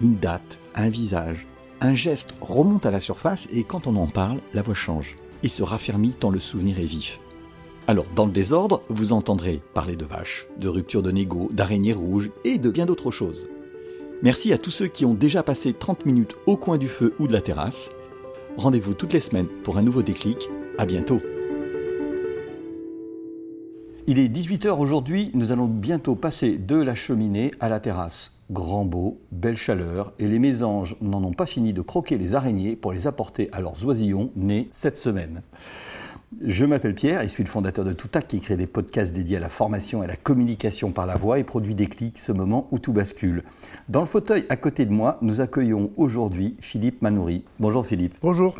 Une 0.00 0.16
date, 0.16 0.58
un 0.74 0.88
visage, 0.88 1.46
un 1.80 1.94
geste 1.94 2.34
remonte 2.40 2.86
à 2.86 2.90
la 2.90 3.00
surface 3.00 3.48
et 3.52 3.64
quand 3.64 3.86
on 3.86 3.96
en 3.96 4.06
parle, 4.06 4.40
la 4.52 4.62
voix 4.62 4.74
change 4.74 5.16
et 5.42 5.48
se 5.48 5.62
raffermit 5.62 6.12
tant 6.12 6.30
le 6.30 6.40
souvenir 6.40 6.78
est 6.78 6.84
vif. 6.84 7.20
Alors, 7.86 8.06
dans 8.14 8.24
le 8.24 8.32
désordre, 8.32 8.82
vous 8.88 9.12
entendrez 9.12 9.60
parler 9.74 9.94
de 9.94 10.06
vaches, 10.06 10.46
de 10.58 10.68
rupture 10.68 11.02
de 11.02 11.10
négo, 11.10 11.50
d'araignées 11.52 11.92
rouges 11.92 12.30
et 12.44 12.58
de 12.58 12.70
bien 12.70 12.86
d'autres 12.86 13.10
choses. 13.10 13.46
Merci 14.22 14.54
à 14.54 14.58
tous 14.58 14.70
ceux 14.70 14.86
qui 14.86 15.04
ont 15.04 15.12
déjà 15.12 15.42
passé 15.42 15.74
30 15.74 16.06
minutes 16.06 16.34
au 16.46 16.56
coin 16.56 16.78
du 16.78 16.88
feu 16.88 17.14
ou 17.18 17.28
de 17.28 17.34
la 17.34 17.42
terrasse. 17.42 17.90
Rendez-vous 18.56 18.94
toutes 18.94 19.12
les 19.12 19.20
semaines 19.20 19.48
pour 19.62 19.76
un 19.76 19.82
nouveau 19.82 20.02
déclic. 20.02 20.48
À 20.78 20.86
bientôt. 20.86 21.20
Il 24.06 24.18
est 24.18 24.28
18h 24.28 24.70
aujourd'hui, 24.78 25.30
nous 25.34 25.52
allons 25.52 25.66
bientôt 25.66 26.14
passer 26.14 26.58
de 26.58 26.76
la 26.76 26.94
cheminée 26.94 27.52
à 27.60 27.68
la 27.68 27.80
terrasse. 27.80 28.33
Grand 28.50 28.84
beau, 28.84 29.20
belle 29.32 29.56
chaleur, 29.56 30.12
et 30.18 30.26
les 30.26 30.38
mésanges 30.38 30.96
n'en 31.00 31.24
ont 31.24 31.32
pas 31.32 31.46
fini 31.46 31.72
de 31.72 31.80
croquer 31.80 32.18
les 32.18 32.34
araignées 32.34 32.76
pour 32.76 32.92
les 32.92 33.06
apporter 33.06 33.48
à 33.52 33.60
leurs 33.60 33.86
oisillons 33.86 34.30
nés 34.36 34.68
cette 34.70 34.98
semaine. 34.98 35.42
Je 36.42 36.64
m'appelle 36.64 36.94
Pierre 36.94 37.22
et 37.22 37.28
suis 37.28 37.44
le 37.44 37.48
fondateur 37.48 37.84
de 37.84 37.92
Toutac 37.92 38.26
qui 38.26 38.40
crée 38.40 38.56
des 38.56 38.66
podcasts 38.66 39.14
dédiés 39.14 39.36
à 39.36 39.40
la 39.40 39.48
formation 39.48 40.02
et 40.02 40.04
à 40.04 40.08
la 40.08 40.16
communication 40.16 40.90
par 40.90 41.06
la 41.06 41.14
voix 41.14 41.38
et 41.38 41.44
produit 41.44 41.74
des 41.74 41.86
clics 41.86 42.18
ce 42.18 42.32
moment 42.32 42.66
où 42.70 42.78
tout 42.78 42.92
bascule. 42.92 43.44
Dans 43.88 44.00
le 44.00 44.06
fauteuil 44.06 44.44
à 44.48 44.56
côté 44.56 44.84
de 44.84 44.92
moi, 44.92 45.18
nous 45.22 45.40
accueillons 45.40 45.90
aujourd'hui 45.96 46.56
Philippe 46.60 47.02
Manoury. 47.02 47.44
Bonjour 47.60 47.86
Philippe. 47.86 48.16
Bonjour. 48.20 48.56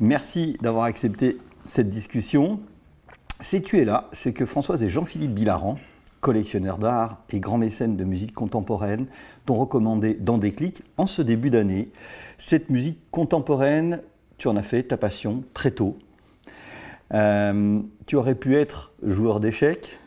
Merci 0.00 0.56
d'avoir 0.62 0.84
accepté 0.84 1.38
cette 1.64 1.88
discussion. 1.88 2.60
Si 3.40 3.60
tu 3.62 3.78
es 3.80 3.84
là, 3.84 4.08
c'est 4.12 4.32
que 4.32 4.46
Françoise 4.46 4.82
et 4.82 4.88
Jean-Philippe 4.88 5.34
Bilaran, 5.34 5.76
collectionneurs 6.24 6.78
d'art 6.78 7.18
et 7.28 7.38
grands 7.38 7.58
mécènes 7.58 7.98
de 7.98 8.04
musique 8.04 8.32
contemporaine, 8.32 9.08
t'ont 9.44 9.56
recommandé 9.56 10.14
dans 10.14 10.38
des 10.38 10.52
clics 10.52 10.82
en 10.96 11.06
ce 11.06 11.20
début 11.20 11.50
d'année. 11.50 11.90
Cette 12.38 12.70
musique 12.70 12.98
contemporaine, 13.10 14.00
tu 14.38 14.48
en 14.48 14.56
as 14.56 14.62
fait 14.62 14.84
ta 14.84 14.96
passion 14.96 15.44
très 15.52 15.70
tôt. 15.70 15.98
Euh, 17.12 17.78
tu 18.06 18.16
aurais 18.16 18.36
pu 18.36 18.56
être 18.56 18.94
joueur 19.02 19.38
d'échecs, 19.38 19.98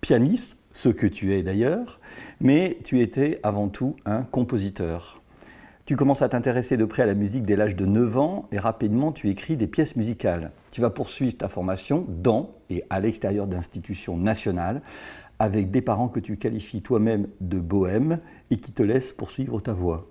pianiste, 0.00 0.62
ce 0.70 0.88
que 0.88 1.08
tu 1.08 1.34
es 1.34 1.42
d'ailleurs, 1.42 1.98
mais 2.40 2.78
tu 2.84 3.00
étais 3.00 3.40
avant 3.42 3.66
tout 3.66 3.96
un 4.04 4.22
compositeur. 4.22 5.17
Tu 5.88 5.96
commences 5.96 6.20
à 6.20 6.28
t'intéresser 6.28 6.76
de 6.76 6.84
près 6.84 7.04
à 7.04 7.06
la 7.06 7.14
musique 7.14 7.46
dès 7.46 7.56
l'âge 7.56 7.74
de 7.74 7.86
9 7.86 8.18
ans 8.18 8.46
et 8.52 8.58
rapidement 8.58 9.10
tu 9.10 9.30
écris 9.30 9.56
des 9.56 9.66
pièces 9.66 9.96
musicales. 9.96 10.50
Tu 10.70 10.82
vas 10.82 10.90
poursuivre 10.90 11.34
ta 11.34 11.48
formation 11.48 12.04
dans 12.06 12.50
et 12.68 12.84
à 12.90 13.00
l'extérieur 13.00 13.46
d'institutions 13.46 14.18
nationales 14.18 14.82
avec 15.38 15.70
des 15.70 15.80
parents 15.80 16.08
que 16.08 16.20
tu 16.20 16.36
qualifies 16.36 16.82
toi-même 16.82 17.26
de 17.40 17.58
bohème 17.58 18.18
et 18.50 18.58
qui 18.58 18.72
te 18.72 18.82
laissent 18.82 19.12
poursuivre 19.12 19.62
ta 19.62 19.72
voie. 19.72 20.06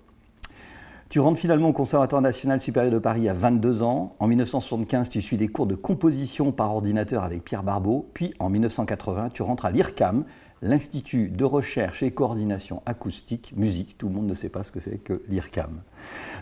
Tu 1.10 1.20
rentres 1.20 1.38
finalement 1.38 1.68
au 1.68 1.72
Conservatoire 1.72 2.22
national 2.22 2.60
supérieur 2.60 2.92
de 2.92 2.98
Paris 2.98 3.28
à 3.28 3.32
22 3.32 3.84
ans. 3.84 4.16
En 4.18 4.26
1975, 4.26 5.08
tu 5.08 5.22
suis 5.22 5.36
des 5.36 5.46
cours 5.46 5.68
de 5.68 5.76
composition 5.76 6.50
par 6.50 6.74
ordinateur 6.74 7.22
avec 7.22 7.44
Pierre 7.44 7.62
Barbeau. 7.62 8.10
Puis 8.14 8.34
en 8.40 8.50
1980, 8.50 9.28
tu 9.32 9.42
rentres 9.42 9.64
à 9.64 9.70
l'IRCAM, 9.70 10.24
l'Institut 10.62 11.28
de 11.28 11.44
recherche 11.44 12.02
et 12.02 12.10
coordination 12.10 12.82
acoustique, 12.86 13.52
musique, 13.56 13.96
tout 13.98 14.08
le 14.08 14.14
monde 14.14 14.26
ne 14.26 14.34
sait 14.34 14.48
pas 14.48 14.62
ce 14.62 14.72
que 14.72 14.80
c'est 14.80 14.98
que 14.98 15.22
l'IRCAM. 15.28 15.82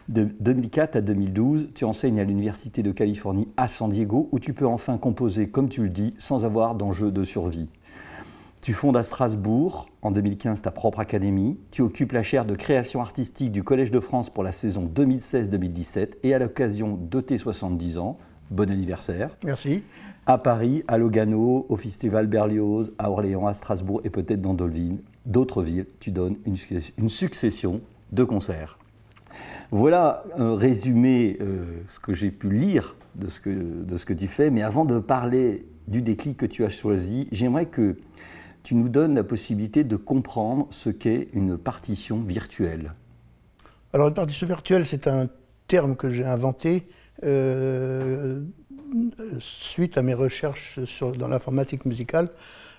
De 0.08 0.28
2004 0.40 0.96
à 0.96 1.00
2012, 1.00 1.70
tu 1.74 1.84
enseignes 1.84 2.20
à 2.20 2.24
l'Université 2.24 2.82
de 2.82 2.92
Californie 2.92 3.48
à 3.56 3.68
San 3.68 3.90
Diego, 3.90 4.28
où 4.32 4.38
tu 4.38 4.54
peux 4.54 4.66
enfin 4.66 4.98
composer, 4.98 5.48
comme 5.48 5.68
tu 5.68 5.82
le 5.82 5.88
dis, 5.88 6.14
sans 6.18 6.44
avoir 6.44 6.74
d'enjeu 6.74 7.10
de 7.10 7.24
survie. 7.24 7.68
Tu 8.62 8.72
fondes 8.72 8.96
à 8.96 9.04
Strasbourg 9.04 9.86
en 10.02 10.10
2015 10.10 10.62
ta 10.62 10.72
propre 10.72 10.98
académie. 10.98 11.56
Tu 11.70 11.82
occupes 11.82 12.12
la 12.12 12.24
chaire 12.24 12.44
de 12.44 12.56
création 12.56 13.00
artistique 13.00 13.52
du 13.52 13.62
Collège 13.62 13.92
de 13.92 14.00
France 14.00 14.28
pour 14.28 14.42
la 14.42 14.50
saison 14.50 14.90
2016-2017 14.92 16.14
et 16.24 16.34
à 16.34 16.40
l'occasion 16.40 16.98
de 17.00 17.20
tes 17.20 17.38
70 17.38 17.98
ans, 17.98 18.18
bon 18.50 18.68
anniversaire. 18.68 19.36
Merci 19.44 19.82
à 20.26 20.38
Paris, 20.38 20.82
à 20.88 20.98
Lugano, 20.98 21.66
au 21.68 21.76
Festival 21.76 22.26
Berlioz, 22.26 22.92
à 22.98 23.10
Orléans, 23.10 23.46
à 23.46 23.54
Strasbourg 23.54 24.00
et 24.04 24.10
peut-être 24.10 24.40
dans 24.40 24.54
d'autres 25.24 25.62
villes, 25.62 25.86
tu 26.00 26.10
donnes 26.10 26.36
une, 26.44 27.08
succession 27.08 27.80
de 28.12 28.24
concerts. 28.24 28.78
Voilà 29.70 30.24
un 30.36 30.56
résumé, 30.56 31.38
euh, 31.40 31.82
ce 31.86 32.00
que 32.00 32.12
j'ai 32.12 32.30
pu 32.30 32.50
lire 32.50 32.96
de 33.14 33.28
ce, 33.28 33.40
que, 33.40 33.50
de 33.50 33.96
ce 33.96 34.04
que 34.04 34.12
tu 34.12 34.26
fais, 34.26 34.50
mais 34.50 34.62
avant 34.62 34.84
de 34.84 34.98
parler 34.98 35.66
du 35.86 36.02
déclic 36.02 36.36
que 36.36 36.46
tu 36.46 36.64
as 36.64 36.68
choisi, 36.68 37.28
j'aimerais 37.30 37.66
que 37.66 37.96
tu 38.62 38.74
nous 38.74 38.88
donnes 38.88 39.14
la 39.14 39.24
possibilité 39.24 39.84
de 39.84 39.96
comprendre 39.96 40.66
ce 40.70 40.90
qu'est 40.90 41.28
une 41.34 41.56
partition 41.56 42.18
virtuelle. 42.18 42.94
Alors 43.92 44.08
une 44.08 44.14
partition 44.14 44.46
virtuelle, 44.46 44.84
c'est 44.84 45.06
un 45.06 45.28
terme 45.68 45.94
que 45.96 46.10
j'ai 46.10 46.24
inventé 46.24 46.88
euh, 47.24 48.42
suite 49.38 49.98
à 49.98 50.02
mes 50.02 50.14
recherches 50.14 50.78
dans 51.18 51.28
l'informatique 51.28 51.84
musicale, 51.84 52.28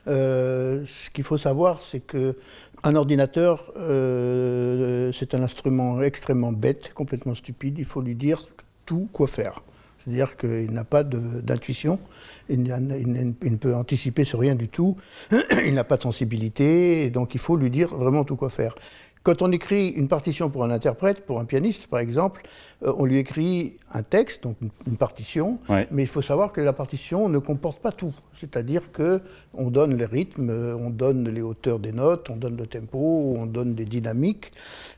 euh, 0.08 0.86
ce 0.86 1.10
qu'il 1.10 1.24
faut 1.24 1.38
savoir, 1.38 1.84
c'est 1.84 2.00
qu'un 2.00 2.96
ordinateur, 2.96 3.74
euh, 3.78 5.12
c'est 5.14 5.34
un 5.34 5.44
instrument 5.44 6.02
extrêmement 6.02 6.54
bête, 6.54 6.94
complètement 6.94 7.36
stupide. 7.36 7.76
Il 7.78 7.86
faut 7.86 8.02
lui 8.02 8.16
dire 8.16 8.44
tout 8.86 9.10
quoi 9.12 9.28
faire. 9.28 9.62
C'est-à-dire 10.08 10.38
qu'il 10.38 10.72
n'a 10.72 10.86
pas 10.86 11.04
d'intuition, 11.04 12.00
il, 12.48 12.64
ne 12.64 13.58
peut 13.58 13.76
anticiper 13.76 14.24
sur 14.24 14.40
rien 14.40 14.56
du 14.56 14.70
tout, 14.70 14.96
il 15.66 15.74
n'a 15.74 15.84
pas 15.84 15.98
de 15.98 16.04
sensibilité, 16.04 17.10
donc 17.10 17.36
il 17.36 17.42
faut 17.42 17.58
lui 17.58 17.70
dire 17.70 17.94
vraiment 17.94 18.24
tout 18.24 18.38
quoi 18.38 18.50
faire. 18.50 18.74
Quand 19.28 19.42
on 19.42 19.52
écrit 19.52 19.90
une 19.90 20.08
partition 20.08 20.50
pour 20.50 20.64
un 20.64 20.72
interprète, 20.72 21.26
pour 21.26 21.42
un 21.42 21.44
pianiste 21.44 21.88
par 21.88 22.00
exemple, 22.00 22.44
euh, 22.86 22.94
on 22.98 23.04
lui 23.04 23.18
écrit 23.18 23.76
un 23.92 24.02
texte, 24.02 24.44
donc 24.44 24.56
une, 24.62 24.96
partition, 24.96 25.60
mais 25.92 26.04
il 26.04 26.08
faut 26.08 26.22
savoir 26.22 26.54
que 26.54 26.62
la 26.62 26.72
partition 26.72 27.28
ne 27.28 27.38
comporte 27.38 27.82
pas 27.82 27.92
tout. 27.92 28.14
C'est-à-dire 28.40 28.92
que 28.92 29.22
on 29.54 29.70
donne 29.70 29.98
les 29.98 30.06
rythmes, 30.06 30.50
euh, 30.50 30.76
on 30.76 30.90
donne 30.90 31.28
les 31.30 31.42
hauteurs 31.42 31.80
des 31.80 31.92
notes, 31.92 32.30
on 32.30 32.36
donne 32.36 32.58
le 32.58 32.68
tempo, 32.68 32.98
on 33.00 33.46
donne 33.46 33.74
des 33.74 33.86
dynamiques, 33.86 34.52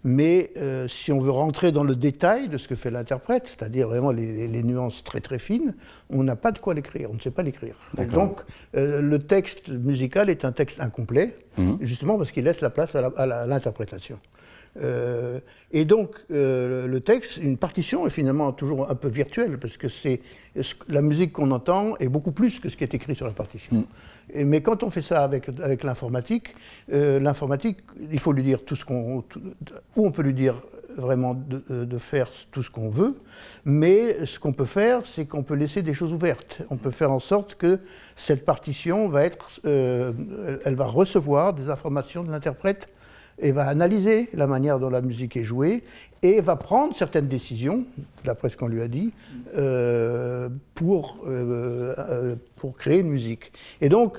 mais 0.04 0.52
euh, 0.58 0.88
si 0.88 1.12
on 1.12 1.20
veut 1.20 1.32
rentrer 1.32 1.72
dans 1.72 1.84
le 1.84 1.96
détail 1.96 2.50
de 2.50 2.58
ce 2.58 2.68
que 2.68 2.76
fait 2.76 2.92
l'interprète, 2.92 3.48
c'est-à-dire 3.48 3.88
vraiment 3.88 4.12
les, 4.12 4.64
nuances 4.64 5.04
très 5.04 5.22
très 5.22 5.40
fines, 5.40 5.74
on 6.10 6.24
n'a 6.24 6.36
pas 6.36 6.52
de 6.52 6.60
quoi 6.60 6.74
l'écrire, 6.74 7.10
on 7.12 7.16
ne 7.16 7.20
sait 7.20 7.32
pas 7.32 7.44
l'écrire. 7.44 7.76
Donc 8.12 8.42
le 8.74 9.18
texte 9.18 9.70
musical 9.70 10.30
est 10.30 10.44
un 10.44 10.52
texte 10.52 10.82
incomplet, 10.82 11.36
mhm. 11.58 11.78
justement 11.82 12.18
parce 12.18 12.32
qu'il 12.32 12.44
laisse 12.44 12.62
la 12.62 12.70
place 12.70 12.96
à 12.96 13.46
l'interprétation. 13.48 14.20
Euh, 14.78 15.40
et 15.72 15.86
donc, 15.86 16.16
euh, 16.32 16.88
le 16.88 17.00
texte, 17.02 17.38
une 17.38 17.58
partition 17.58 18.06
est 18.08 18.10
finalement 18.10 18.52
toujours 18.52 18.90
un 18.90 18.96
peu 18.96 19.08
virtuelle, 19.08 19.58
parce 19.60 19.78
que 19.78 19.88
c'est 19.88 20.20
la 20.88 21.02
musique 21.02 21.34
qu'on 21.34 21.52
entend 21.52 21.96
est 21.98 22.08
beaucoup 22.08 22.32
plus 22.32 22.60
que 22.60 22.70
ce 22.70 22.78
qui 22.78 22.84
est 22.84 22.94
écrit 22.94 23.16
sur 23.16 23.28
la 23.28 23.34
partition. 23.34 23.76
Mm. 23.76 23.84
Et, 24.34 24.44
mais 24.46 24.62
quand 24.62 24.84
on 24.84 24.90
fait 24.90 25.02
ça 25.02 25.24
avec, 25.24 25.50
avec 25.62 25.84
l'informatique, 25.84 26.56
euh, 26.92 27.20
l'informatique, 27.20 27.80
il 28.12 28.20
faut 28.20 28.32
lui 28.32 28.44
dire 28.44 28.64
tout 28.66 28.76
ce 28.76 28.86
qu'on. 28.86 29.24
Ou 29.96 30.06
on 30.06 30.12
peut 30.12 30.24
lui 30.24 30.34
dire 30.34 30.56
vraiment 30.98 31.36
de, 31.36 31.86
de 31.86 31.98
faire 31.98 32.30
tout 32.52 32.64
ce 32.64 32.70
qu'on 32.70 32.90
veut, 32.90 33.16
mais 33.64 34.26
ce 34.26 34.40
qu'on 34.40 34.54
peut 34.54 34.66
faire, 34.66 35.06
c'est 35.06 35.26
qu'on 35.26 35.44
peut 35.44 35.54
laisser 35.54 35.82
des 35.82 35.94
choses 35.94 36.12
ouvertes. 36.12 36.62
On 36.72 36.78
peut 36.78 36.92
faire 36.92 37.12
en 37.12 37.20
sorte 37.20 37.56
que 37.56 37.80
cette 38.16 38.44
partition 38.44 39.08
va 39.08 39.24
être. 39.24 39.62
elle 39.64 40.76
va 40.76 40.88
recevoir 40.88 41.54
des 41.54 41.70
informations 41.70 42.24
de 42.24 42.32
l'interprète 42.32 42.88
et 43.42 43.52
va 43.52 43.68
analyser 43.68 44.30
la 44.34 44.48
manière 44.48 44.80
dont 44.80 44.90
la 44.90 45.02
musique 45.02 45.38
est 45.38 45.44
jouée 45.44 45.84
et 46.22 46.42
va 46.42 46.56
prendre 46.56 46.96
certaines 46.96 47.28
décisions, 47.28 47.86
d'après 48.26 48.50
ce 48.50 48.58
qu'on 48.58 48.68
lui 48.68 48.82
a 48.82 48.88
dit, 48.88 49.12
euh, 49.56 50.50
pour, 50.76 51.18
euh, 51.26 51.94
euh, 51.98 52.36
pour 52.58 52.76
créer 52.76 53.00
une 53.00 53.10
musique. 53.10 53.54
Et 53.82 53.90
donc, 53.90 54.18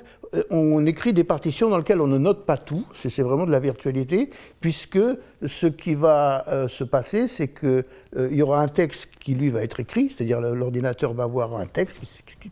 on 0.51 0.87
écrit 0.87 1.13
des 1.13 1.25
partitions 1.25 1.69
dans 1.69 1.79
lesquelles 1.79 2.01
on 2.01 2.07
ne 2.07 2.19
note 2.19 2.47
pas 2.47 2.57
tout, 2.57 2.87
c'est 2.95 3.23
vraiment 3.23 3.47
de 3.47 3.51
la 3.51 3.59
virtualité, 3.59 4.31
puisque 4.61 5.01
ce 5.45 5.67
qui 5.67 5.95
va 5.95 6.45
se 6.69 6.85
passer, 6.85 7.27
c'est 7.27 7.49
qu'il 7.49 7.85
y 8.31 8.41
aura 8.41 8.63
un 8.63 8.69
texte 8.69 9.09
qui, 9.19 9.35
lui, 9.35 9.51
va 9.51 9.63
être 9.65 9.81
écrit, 9.81 10.09
c'est-à-dire 10.09 10.41
l'ordinateur 10.41 11.15
va 11.15 11.25
avoir 11.25 11.57
un 11.57 11.67
texte 11.67 12.01
qui, 12.41 12.51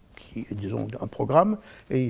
disons, 0.51 0.87
un 1.01 1.07
programme 1.07 1.59
et, 1.91 2.09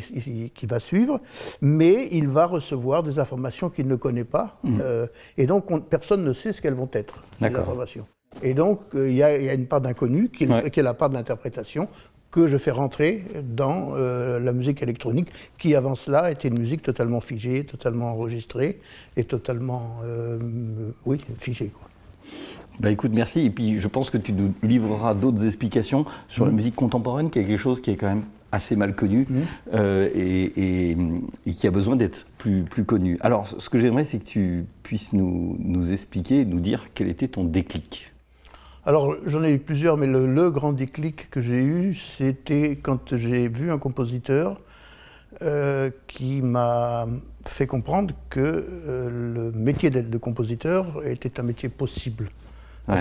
qui 0.55 0.67
va 0.67 0.81
suivre, 0.81 1.21
mais 1.61 2.09
il 2.13 2.29
va 2.29 2.47
recevoir 2.47 3.03
des 3.03 3.19
informations 3.19 3.71
qu'il 3.71 3.89
ne 3.89 3.97
connaît 3.97 4.25
pas, 4.25 4.59
mmh. 4.63 4.79
euh, 4.81 5.07
et 5.37 5.47
donc 5.47 5.89
personne 5.89 6.25
ne 6.25 6.33
sait 6.33 6.53
ce 6.53 6.61
qu'elles 6.61 6.75
vont 6.75 6.91
être, 6.93 7.23
ces 7.41 7.47
informations. 7.47 8.07
Et 8.43 8.55
donc, 8.55 8.81
euh, 8.95 9.09
il 9.11 9.17
y, 9.17 9.23
a 9.23 9.55
une 9.55 9.67
part 9.67 9.81
d'inconnu 9.81 10.29
qui, 10.29 10.47
qui, 10.47 10.81
est 10.81 10.83
la 10.83 10.95
part 10.95 11.09
de 11.09 11.15
l'interprétation 11.15 11.89
que 12.31 12.47
je 12.47 12.57
fais 12.57 12.71
rentrer 12.71 13.25
dans 13.43 13.95
euh, 13.95 14.39
la 14.39 14.53
musique 14.53 14.83
électronique, 14.83 15.33
qui 15.57 15.75
avant 15.75 15.95
cela 15.95 16.31
était 16.31 16.49
une 16.49 16.59
musique 16.59 16.83
totalement 16.83 17.21
figée, 17.21 17.65
totalement 17.65 18.13
enregistrée 18.13 18.81
et 19.17 19.25
totalement, 19.25 20.01
euh, 20.05 20.39
oui, 21.07 21.21
figée. 21.39 21.69
Quoi. 21.69 21.89
Bah 22.81 22.91
écoute, 22.91 23.13
merci. 23.15 23.41
Et 23.41 23.51
puis 23.51 23.81
je 23.81 23.89
pense 23.89 24.11
que 24.11 24.19
tu 24.19 24.33
nous 24.33 24.53
livreras 24.63 25.15
d'autres 25.15 25.45
explications 25.45 26.07
sur 26.29 26.45
la 26.45 26.53
mmh. 26.53 26.55
musique 26.55 26.77
contemporaine, 26.77 27.31
qui 27.31 27.39
est 27.39 27.45
quelque 27.45 27.61
chose 27.61 27.81
qui 27.81 27.91
est 27.91 27.97
quand 27.97 28.09
même 28.09 28.25
assez 28.51 28.77
mal 28.77 28.95
connu 28.95 29.27
mmh. 29.29 29.41
euh, 29.75 30.09
et, 30.15 30.97
et, 31.47 31.55
qui 31.55 31.67
a 31.67 31.71
besoin 31.71 31.97
d'être 31.97 32.27
plus, 32.39 32.63
plus 32.63 32.85
connu. 32.85 33.19
Alors, 33.21 33.47
ce 33.47 33.69
que 33.69 33.79
j'aimerais, 33.79 34.05
c'est 34.05 34.19
que 34.19 34.25
tu 34.25 34.65
puisses 34.83 35.13
nous, 35.13 35.57
nous 35.59 35.93
expliquer, 35.93 36.45
nous 36.45 36.61
dire 36.61 36.87
quel 36.95 37.09
était 37.09 37.29
ton 37.29 37.45
déclic. 37.45 38.13
Alors 38.89 39.17
j'en 39.27 39.43
ai 39.43 39.53
eu 39.53 39.59
plusieurs, 39.59 39.99
mais 39.99 40.07
le, 40.07 40.51
grand 40.51 40.73
déclic 40.73 41.29
que 41.29 41.43
j'ai 41.43 41.63
eu, 41.63 41.93
c'était 41.93 42.77
quand 42.77 43.17
j'ai 43.17 43.49
vu 43.49 43.71
un 43.71 43.77
compositeur 43.77 44.63
euh, 45.43 45.91
qui 46.07 46.41
m'a 46.41 47.05
fait 47.45 47.67
comprendre 47.67 48.15
que 48.31 48.41
euh, 48.41 49.35
le 49.35 49.53
métier 49.53 49.91
de, 49.91 50.17
compositeur 50.17 51.07
était 51.07 51.39
un 51.39 51.43
métier 51.43 51.69
possible. 51.69 52.31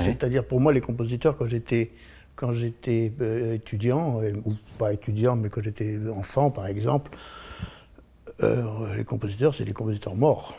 C'est-à-dire 0.03 0.43
pour 0.45 0.59
moi, 0.59 0.73
les 0.73 0.81
compositeurs, 0.81 1.37
quand 1.37 1.47
j'étais 1.47 1.91
euh, 3.21 3.53
étudiant, 3.53 4.21
ou 4.45 4.53
pas 4.77 4.93
étudiant, 4.93 5.35
mais 5.35 5.49
quand 5.49 5.61
j'étais 5.61 5.97
enfant, 6.13 6.51
par 6.51 6.67
exemple, 6.67 7.11
les 8.39 9.03
compositeurs, 9.03 9.55
c'est 9.55 9.65
des 9.65 9.73
compositeurs 9.73 10.15
morts. 10.15 10.55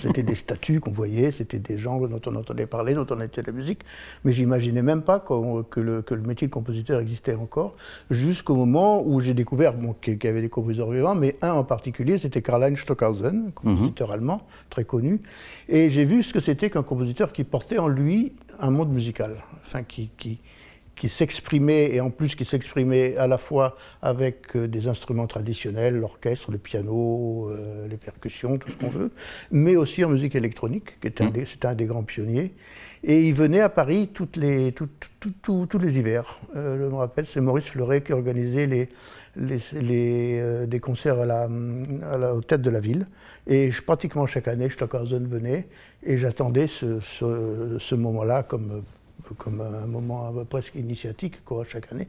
C'était 0.00 0.22
des 0.22 0.34
statues 0.34 0.80
qu'on 0.80 0.90
voyait, 0.90 1.30
c'était 1.30 1.58
des 1.58 1.78
gens 1.78 2.00
dont 2.00 2.20
on 2.26 2.36
entendait 2.36 2.66
parler, 2.66 2.94
dont 2.94 3.06
on 3.10 3.20
était 3.20 3.42
la 3.42 3.52
musique, 3.52 3.80
mais 4.24 4.32
j'imaginais 4.32 4.82
même 4.82 5.02
pas 5.02 5.20
que 5.20 5.80
le, 5.80 6.02
que, 6.02 6.14
le, 6.14 6.22
métier 6.22 6.46
de 6.46 6.52
compositeur 6.52 7.00
existait 7.00 7.34
encore, 7.34 7.74
jusqu'au 8.10 8.54
moment 8.54 9.02
où 9.04 9.20
j'ai 9.20 9.34
découvert 9.34 9.74
bon, 9.74 9.94
qu'il 9.94 10.22
y 10.22 10.26
avait 10.26 10.40
des 10.40 10.48
compositeurs 10.48 10.90
vivants, 10.90 11.14
mais 11.14 11.36
un 11.42 11.52
en 11.52 11.64
particulier, 11.64 12.18
c'était 12.18 12.42
Karl-Heinz 12.42 12.78
Stockhausen, 12.78 13.52
compositeur 13.54 14.08
mhm. 14.08 14.14
allemand, 14.14 14.42
très 14.70 14.84
connu, 14.84 15.20
et 15.68 15.90
j'ai 15.90 16.04
vu 16.04 16.22
ce 16.22 16.32
que 16.32 16.40
c'était 16.40 16.70
qu'un 16.70 16.82
compositeur 16.82 17.32
qui 17.32 17.44
portait 17.44 17.78
en 17.78 17.88
lui 17.88 18.32
un 18.58 18.70
monde 18.70 18.92
musical, 18.92 19.36
enfin 19.62 19.82
qui, 19.82 20.10
qui 20.18 20.38
qui 21.00 21.08
s'exprimait, 21.08 21.94
et 21.94 22.00
en 22.02 22.10
plus 22.10 22.34
qui 22.36 22.44
s'exprimait 22.44 23.16
à 23.16 23.26
la 23.26 23.38
fois 23.38 23.74
avec 24.02 24.54
euh, 24.54 24.68
des 24.68 24.86
instruments 24.86 25.26
traditionnels, 25.26 25.96
l'orchestre, 25.96 26.50
le 26.50 26.58
piano, 26.58 27.48
euh, 27.48 27.88
les 27.88 27.96
percussions, 27.96 28.58
tout 28.58 28.70
ce 28.70 28.76
qu'on 28.76 28.90
veut, 28.90 29.10
mais 29.50 29.76
aussi 29.76 30.04
en 30.04 30.10
musique 30.10 30.34
électronique, 30.34 31.00
qui 31.00 31.06
était 31.06 31.24
un 31.24 31.70
un 31.70 31.74
des 31.74 31.86
grands 31.86 32.02
pionniers. 32.02 32.52
Et 33.02 33.26
il 33.28 33.32
venait 33.32 33.60
à 33.60 33.70
Paris 33.70 34.10
toutes 34.12 34.36
les, 34.36 34.72
tous 34.72 35.78
les 35.78 35.98
hivers. 35.98 36.38
Euh, 36.54 36.76
je 36.76 36.90
me 36.90 36.96
rappelle, 36.96 37.24
c'est 37.24 37.40
Maurice 37.40 37.68
Fleuret 37.68 38.02
qui 38.02 38.12
organisait 38.12 38.66
les, 38.66 38.90
les, 39.36 40.66
des 40.66 40.80
concerts 40.80 41.20
à 41.20 41.24
la, 41.24 41.48
à 42.12 42.18
la, 42.18 42.34
aux 42.34 42.42
têtes 42.42 42.60
de 42.60 42.68
la 42.68 42.80
ville. 42.80 43.06
Et 43.46 43.70
je, 43.70 43.80
pratiquement 43.80 44.26
chaque 44.26 44.48
année, 44.48 44.68
Stockhausen 44.68 45.26
venait 45.26 45.66
et 46.02 46.18
j'attendais 46.18 46.66
ce, 46.66 47.00
ce, 47.00 47.78
ce 47.78 47.94
moment-là 47.94 48.42
comme 48.42 48.82
comme 49.34 49.60
un 49.60 49.86
moment 49.86 50.32
presque 50.48 50.74
initiatique 50.74 51.44
quoi, 51.44 51.64
chaque 51.64 51.92
année. 51.92 52.08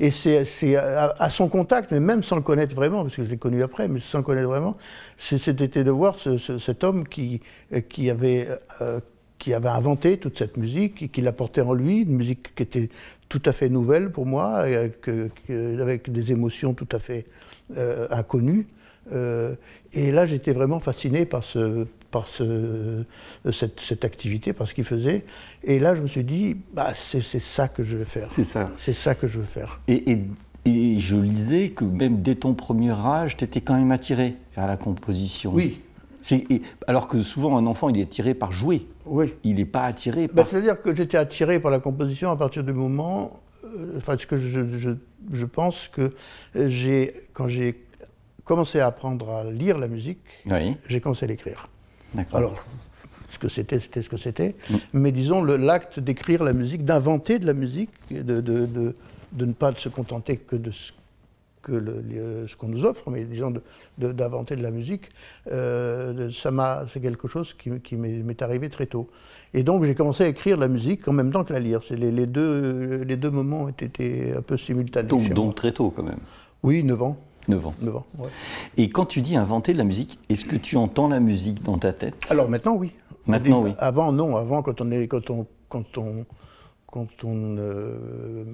Et 0.00 0.10
c'est 0.10 0.76
à, 0.76 1.30
son 1.30 1.48
contact, 1.48 1.90
mais 1.90 2.00
même 2.00 2.22
sans 2.22 2.36
le 2.36 2.42
connaître 2.42 2.74
vraiment, 2.74 3.02
parce 3.02 3.16
que 3.16 3.24
je 3.24 3.30
l'ai 3.30 3.38
connu 3.38 3.62
après, 3.62 3.88
mais 3.88 4.00
sans 4.00 4.18
le 4.18 4.24
connaître 4.24 4.48
vraiment, 4.48 4.76
c'était 5.18 5.84
de 5.84 5.90
voir 5.90 6.16
cet 6.18 6.84
homme 6.84 7.04
avait... 8.10 8.48
Euh, 8.80 9.00
qui 9.44 9.52
avait 9.52 9.68
inventé 9.68 10.16
toute 10.16 10.38
cette 10.38 10.56
musique 10.56 11.02
et 11.02 11.08
qui 11.08 11.20
l'apportait 11.20 11.60
en 11.60 11.74
lui, 11.74 12.02
une 12.02 12.16
musique 12.16 12.54
qui 12.54 12.62
était 12.62 12.88
tout 13.28 13.42
à 13.44 13.52
fait 13.52 13.68
nouvelle 13.68 14.10
pour 14.10 14.24
moi, 14.24 14.54
avec, 14.54 16.10
des 16.10 16.32
émotions 16.32 16.72
tout 16.72 16.88
à 16.92 16.98
fait 16.98 17.26
euh, 17.76 18.06
inconnues. 18.10 18.66
Euh, 19.12 19.54
et 19.92 20.12
là, 20.12 20.24
j'étais 20.24 20.52
vraiment 20.52 20.80
fasciné 20.80 21.26
par, 21.26 21.44
ce, 21.44 21.86
par 22.14 22.28
ce, 22.28 23.02
cette, 23.50 24.04
activité, 24.04 24.52
par 24.52 24.68
ce 24.68 24.74
qu'il 24.74 24.84
faisait. 24.84 25.24
Et 25.64 25.80
là, 25.80 25.96
je 25.96 26.02
me 26.02 26.06
suis 26.06 26.22
dit, 26.22 26.56
bah, 26.72 26.92
c'est 26.94 27.20
ça 27.20 27.66
que 27.66 27.82
je 27.82 27.96
veux 27.96 28.04
faire. 28.04 28.30
C'est 28.30 28.44
ça. 28.44 28.70
C'est 28.78 28.92
ça 28.92 29.16
que 29.16 29.26
je 29.26 29.38
veux 29.38 29.44
faire. 29.44 29.80
Et, 29.88 30.12
et, 30.12 30.20
et, 30.64 31.00
je 31.00 31.16
lisais 31.16 31.70
que 31.70 31.82
même 31.82 32.22
dès 32.22 32.36
ton 32.36 32.54
premier 32.54 32.92
âge, 32.92 33.36
tu 33.36 33.42
étais 33.42 33.60
quand 33.60 33.74
même 33.74 33.90
attiré 33.90 34.36
vers 34.54 34.68
la 34.68 34.76
composition. 34.76 35.52
Oui. 35.52 35.80
alors 36.86 37.08
que 37.08 37.20
souvent, 37.24 37.58
un 37.58 37.66
enfant, 37.66 37.88
il 37.88 37.98
est 37.98 38.04
attiré 38.04 38.34
par 38.34 38.52
jouer. 38.52 38.86
Oui. 39.06 39.34
Il 39.42 39.56
n'est 39.56 39.64
pas 39.64 39.82
attiré 39.82 40.28
bah, 40.28 40.34
par. 40.36 40.46
C'est-à-dire 40.46 40.80
que 40.80 40.94
j'étais 40.94 41.18
attiré 41.18 41.58
par 41.58 41.72
la 41.72 41.80
composition 41.80 42.30
à 42.30 42.36
partir 42.36 42.62
du 42.62 42.72
moment. 42.72 43.40
Euh, 43.64 43.94
enfin, 43.96 44.16
ce 44.16 44.24
que 44.24 44.38
je, 44.38 44.78
je, 44.78 44.90
je 45.32 45.46
pense 45.46 45.88
que 45.88 46.10
j'ai, 46.54 47.12
quand 47.32 47.48
j'ai 47.48 47.84
commencé 48.44 48.78
à 48.78 48.86
apprendre 48.86 49.30
à 49.30 49.42
lire 49.50 49.78
la 49.78 49.88
musique, 49.88 50.20
j'ai 50.86 51.00
commencé 51.00 51.24
à 51.24 51.28
l'écrire. 51.28 51.68
Alors, 52.32 52.64
ce 53.28 53.38
que 53.38 53.48
c'était, 53.48 53.80
c'était 53.80 54.02
ce 54.02 54.08
que 54.08 54.16
c'était. 54.16 54.54
Mm. 54.70 54.74
Mais 54.94 55.12
disons, 55.12 55.42
l'acte 55.44 56.00
d'écrire 56.00 56.44
la 56.44 56.52
musique, 56.52 56.84
d'inventer 56.84 57.38
de 57.38 57.46
la 57.46 57.54
musique, 57.54 57.90
de, 58.10 58.22
de, 58.22 58.40
de, 58.40 58.94
de, 59.32 59.44
ne 59.44 59.52
pas 59.52 59.74
se 59.74 59.88
contenter 59.88 60.36
que 60.36 60.56
de 60.56 60.70
ce 60.70 60.92
que 61.64 61.72
le, 61.72 62.46
ce 62.46 62.56
qu'on 62.56 62.68
nous 62.68 62.84
offre, 62.84 63.10
mais 63.10 63.24
disons 63.24 63.52
d'inventer 63.96 64.54
de, 64.54 64.62
la 64.62 64.70
musique, 64.70 65.08
euh, 65.50 66.30
ça 66.30 66.50
m'a, 66.50 66.84
c'est 66.92 67.00
quelque 67.00 67.26
chose 67.26 67.54
qui, 67.54 67.80
qui 67.80 67.96
m'est 67.96 68.42
arrivé 68.42 68.68
très 68.68 68.86
tôt. 68.86 69.08
Et 69.54 69.62
donc 69.62 69.84
j'ai 69.84 69.94
commencé 69.94 70.24
à 70.24 70.28
écrire 70.28 70.58
la 70.58 70.68
musique 70.68 71.08
en 71.08 71.12
même 71.12 71.32
temps 71.32 71.42
que 71.42 71.52
la 71.52 71.60
lire. 71.60 71.80
Les, 71.90 72.10
les, 72.10 72.26
deux, 72.26 73.02
les 73.04 73.16
deux 73.16 73.30
moments 73.30 73.68
étaient 73.70 74.34
un 74.36 74.42
peu 74.42 74.58
simultanés. 74.58 75.08
Donc, 75.08 75.30
donc 75.30 75.54
très 75.54 75.72
tôt 75.72 75.90
quand 75.90 76.02
même. 76.02 76.20
Oui, 76.62 76.82
9 76.82 77.02
ans. 77.02 77.16
9 77.48 77.66
ans. 77.66 77.74
9 77.80 77.96
ans, 77.96 78.06
ouais. 78.18 78.28
Et 78.76 78.88
quand 78.88 79.06
tu 79.06 79.20
dis 79.20 79.36
inventer 79.36 79.72
de 79.72 79.78
la 79.78 79.84
musique, 79.84 80.18
est-ce 80.28 80.44
que 80.44 80.56
tu 80.56 80.76
entends 80.76 81.08
la 81.08 81.20
musique 81.20 81.62
dans 81.62 81.78
ta 81.78 81.92
tête? 81.92 82.14
Alors 82.30 82.48
maintenant, 82.48 82.74
oui. 82.74 82.92
Maintenant, 83.26 83.62
oui. 83.62 83.72
Avant, 83.78 84.12
non. 84.12 84.36
Avant, 84.36 84.62
quand 84.62 84.80
on, 84.80 84.90
est, 84.90 85.06
quand 85.08 85.30
on, 85.30 85.46
quand 85.68 85.98
on, 85.98 86.26
quand 86.94 87.24
on 87.24 87.56
euh, 87.58 88.44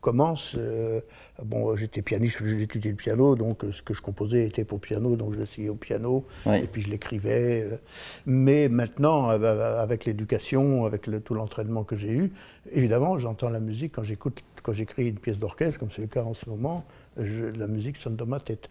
commence, 0.00 0.56
euh, 0.58 1.00
bon, 1.44 1.76
j'étais 1.76 2.02
pianiste, 2.02 2.44
j'étudiais 2.44 2.90
le 2.90 2.96
piano, 2.96 3.36
donc 3.36 3.62
euh, 3.62 3.70
ce 3.70 3.80
que 3.80 3.94
je 3.94 4.02
composais 4.02 4.44
était 4.44 4.64
pour 4.64 4.80
piano, 4.80 5.14
donc 5.14 5.34
je 5.34 5.38
l'essayais 5.38 5.68
au 5.68 5.76
piano, 5.76 6.26
et 6.46 6.66
puis 6.66 6.82
je 6.82 6.90
l'écrivais. 6.90 7.78
mais 8.26 8.68
maintenant, 8.68 9.28
avec 9.28 10.04
l'éducation, 10.04 10.84
avec 10.84 11.06
le, 11.06 11.20
tout 11.20 11.34
l'entraînement 11.34 11.84
que 11.84 11.94
j'ai 11.94 12.10
eu, 12.10 12.32
évidemment, 12.72 13.20
j'entends 13.20 13.50
la 13.50 13.60
musique 13.60 13.92
quand 13.94 14.02
j'écoute, 14.02 14.42
quand 14.68 14.74
j'écris 14.74 15.08
une 15.08 15.18
pièce 15.18 15.38
d'orchestre, 15.38 15.80
comme 15.80 15.90
c'est 15.90 16.02
le 16.02 16.08
cas 16.08 16.22
en 16.22 16.34
ce 16.34 16.46
moment, 16.46 16.84
la 17.16 17.66
musique 17.66 17.96
sonne 17.96 18.16
dans 18.16 18.26
ma 18.26 18.38
tête. 18.38 18.68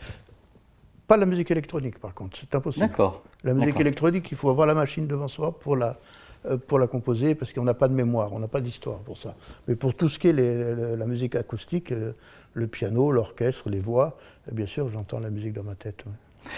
Pas 1.07 1.17
la 1.17 1.25
musique 1.25 1.49
électronique, 1.49 1.97
par 1.97 2.13
contre, 2.13 2.37
c'est 2.37 2.53
impossible. 2.53 2.85
D'accord. 2.85 3.23
La 3.43 3.55
musique 3.55 3.79
électronique, 3.79 4.29
il 4.29 4.37
faut 4.37 4.51
avoir 4.51 4.67
la 4.67 4.75
machine 4.75 5.07
devant 5.07 5.27
soi 5.27 5.57
pour 5.57 5.75
la, 5.75 5.97
euh, 6.45 6.57
pour 6.57 6.77
la 6.77 6.85
composer 6.85 7.33
parce 7.33 7.51
qu'on 7.51 7.63
n'a 7.63 7.73
pas 7.73 7.87
de 7.87 7.95
mémoire, 7.95 8.31
on 8.31 8.37
n'a 8.37 8.47
pas 8.47 8.61
d'histoire 8.61 8.99
pour 8.99 9.17
ça. 9.17 9.33
Mais 9.67 9.73
pour 9.73 9.95
tout 9.95 10.07
ce 10.07 10.19
qui 10.19 10.27
est 10.27 10.33
la 10.33 11.05
musique 11.07 11.33
acoustique, 11.33 11.91
euh, 11.91 12.13
le 12.53 12.67
piano, 12.67 13.11
l'orchestre, 13.11 13.67
les 13.71 13.79
voix, 13.79 14.17
euh, 14.47 14.51
bien 14.53 14.67
sûr, 14.67 14.89
j'entends 14.89 15.17
la 15.17 15.31
musique 15.31 15.53
dans 15.53 15.63
ma 15.63 15.73
tête. 15.73 16.03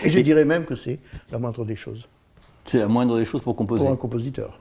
Et, 0.04 0.12
je 0.12 0.20
dirais 0.20 0.44
même 0.44 0.66
que 0.66 0.76
c'est 0.76 1.00
la 1.32 1.40
moindre 1.40 1.64
des 1.64 1.78
choses. 1.78 2.10
C'est 2.66 2.80
la 2.80 2.90
moindre 2.90 3.18
des 3.18 3.24
choses 3.24 3.42
pour 3.42 3.56
composer 3.56 3.84
Pour 3.84 3.94
un 3.94 3.96
compositeur. 3.96 4.60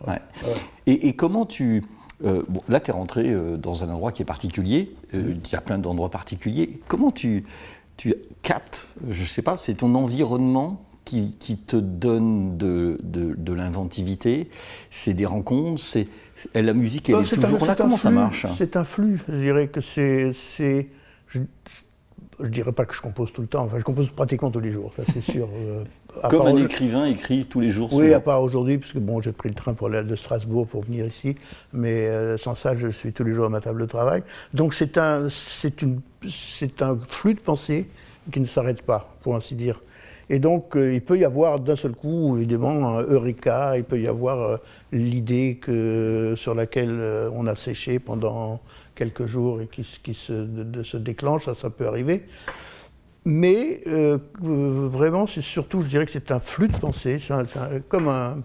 Et, 0.87 1.17
comment 1.17 1.47
tu... 1.47 1.83
bon, 2.21 2.61
là, 2.69 2.81
tu 2.81 2.91
es 2.91 2.95
rentré 2.95 3.35
dans 3.59 3.85
un 3.85 3.91
endroit 3.91 4.13
qui 4.13 4.23
est 4.23 4.27
particulier, 4.27 4.95
il 5.13 5.41
y 5.51 5.55
a 5.55 5.61
plein 5.61 5.79
d'endroits 5.79 6.11
particuliers. 6.11 6.81
Comment 6.89 7.11
tu, 7.11 7.45
tu 7.97 8.15
captes, 8.43 8.89
je 9.09 9.23
ne 9.23 9.27
sais 9.27 9.43
pas, 9.43 9.57
c'est 9.57 9.75
ton 9.75 9.95
environnement 9.95 10.83
qui, 11.39 11.57
te 11.57 11.77
donne 11.77 12.59
de, 12.59 12.99
de, 13.03 13.53
l'inventivité, 13.53 14.51
c'est 14.91 15.15
des 15.15 15.27
rencontres, 15.27 15.83
c'est 15.83 16.07
la 16.55 16.75
musique, 16.75 17.09
elle 17.09 17.17
est, 17.17 17.35
toujours 17.35 17.67
là. 17.67 17.75
Comment 17.75 17.97
ça 17.97 18.11
marche? 18.11 18.47
C'est 18.59 18.77
un 18.77 18.85
flux. 18.85 19.23
Je 19.29 19.37
dirais 19.37 19.69
que 19.69 19.81
c'est, 19.81 20.33
je, 20.33 21.41
ne 22.45 22.49
dirais 22.49 22.73
pas 22.73 22.85
que 22.85 22.95
je 22.95 23.01
compose 23.01 23.33
tout 23.33 23.43
le 23.43 23.47
temps. 23.47 23.65
Enfin, 23.65 23.79
je 23.79 23.85
compose 23.85 24.11
pratiquement 24.11 24.51
tous 24.51 24.61
les 24.61 24.73
jours, 24.73 24.93
ça 24.97 25.03
c'est 25.13 25.21
sûr. 25.21 25.49
Euh, 25.55 25.85
Comme 26.29 26.47
un 26.47 26.57
écrivain 26.57 27.07
écrit 27.07 27.45
tous 27.45 27.61
les 27.61 27.71
jours. 27.71 27.93
Oui, 27.93 28.13
à 28.13 28.21
part 28.21 28.43
aujourd'hui, 28.43 28.79
puisque 28.79 28.99
bon, 28.99 29.21
j'ai 29.21 29.33
pris 29.33 29.49
le 29.49 29.55
train 29.55 29.75
pour 29.75 29.89
aller 29.89 30.03
de 30.03 30.17
Strasbourg 30.17 30.67
pour 30.67 30.83
venir 30.83 31.07
ici, 31.07 31.37
mais 31.73 32.07
euh, 32.07 32.37
sans 32.37 32.55
ça, 32.55 32.75
je 32.75 32.89
suis 32.89 33.13
tous 33.13 33.25
les 33.25 33.35
jours 33.35 33.47
à 33.47 33.49
ma 33.49 33.61
table 33.61 33.81
de 33.81 33.87
travail. 33.87 34.23
Donc 34.55 34.75
c'est 34.75 34.99
un, 34.99 35.29
c'est 35.29 35.83
une, 35.83 36.01
c'est 36.31 36.83
un 36.83 36.99
flux 36.99 37.35
de 37.35 37.41
pensée 37.41 37.89
qui 38.31 38.41
ne 38.41 38.47
s'arrête 38.47 38.83
pas, 38.83 39.15
pour 39.23 39.35
ainsi 39.35 39.55
dire. 39.55 39.81
Et 40.31 40.39
donc, 40.39 40.77
euh, 40.77 40.93
il 40.93 41.01
peut 41.01 41.19
y 41.19 41.25
avoir 41.25 41.59
d'un 41.59 41.77
seul 41.77 41.93
coup, 41.93 42.37
évidemment, 42.37 42.99
un 42.99 43.03
eureka, 43.03 43.79
il 43.79 43.85
peut 43.85 43.99
y 43.99 44.07
avoir 44.07 44.39
euh, 44.39 44.57
l'idée 44.93 45.59
que, 45.61 46.35
sur 46.37 46.55
laquelle 46.55 46.99
euh, 47.01 47.31
on 47.33 47.47
a 47.47 47.55
séché 47.55 47.99
pendant 47.99 48.61
quelques 48.99 49.27
jours 49.27 49.61
et 49.61 49.69
qui, 49.69 49.85
se, 50.15 50.33
de- 50.33 50.83
déclenche, 50.99 51.45
ça, 51.45 51.71
peut 51.71 51.87
arriver. 51.87 52.25
Mais 53.25 53.81
euh, 53.87 54.19
vraiment, 54.43 55.27
c'est 55.27 55.41
surtout, 55.41 55.83
je 55.83 55.89
dirais 55.89 56.05
que 56.05 56.11
c'est 56.11 56.31
un 56.33 56.41
flux 56.41 56.69
de 56.69 56.77
pensée, 56.77 57.19
comme 57.89 58.09
un, 58.09 58.39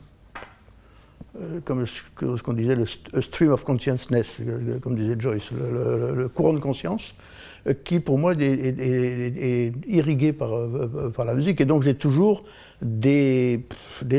euh, 1.42 1.60
comme 1.66 1.86
ce 1.88 2.42
qu'on 2.44 2.54
disait, 2.54 2.76
le 2.76 2.86
stream 3.22 3.52
of 3.52 3.64
consciousness, 3.64 4.38
comme 4.82 4.96
disait 4.96 5.16
Joyce, 5.18 5.50
le, 5.52 5.72
le- 5.72 6.16
le 6.16 6.28
courant 6.30 6.54
de 6.54 6.60
conscience, 6.60 7.16
qui 7.86 8.00
pour 8.00 8.17
moi 8.17 8.34
est, 8.34 8.41
est- 8.41 8.79
est- 8.79 9.38
est 9.67 9.74
irrigué 9.88 10.34
par, 10.34 10.53
euh, 10.53 11.12
par 11.15 11.25
la 11.25 11.34
musique. 11.34 11.62
Et 11.62 11.65
donc 11.65 11.84
j'ai 11.84 11.93
toujours 11.96 12.43
des, 12.82 13.63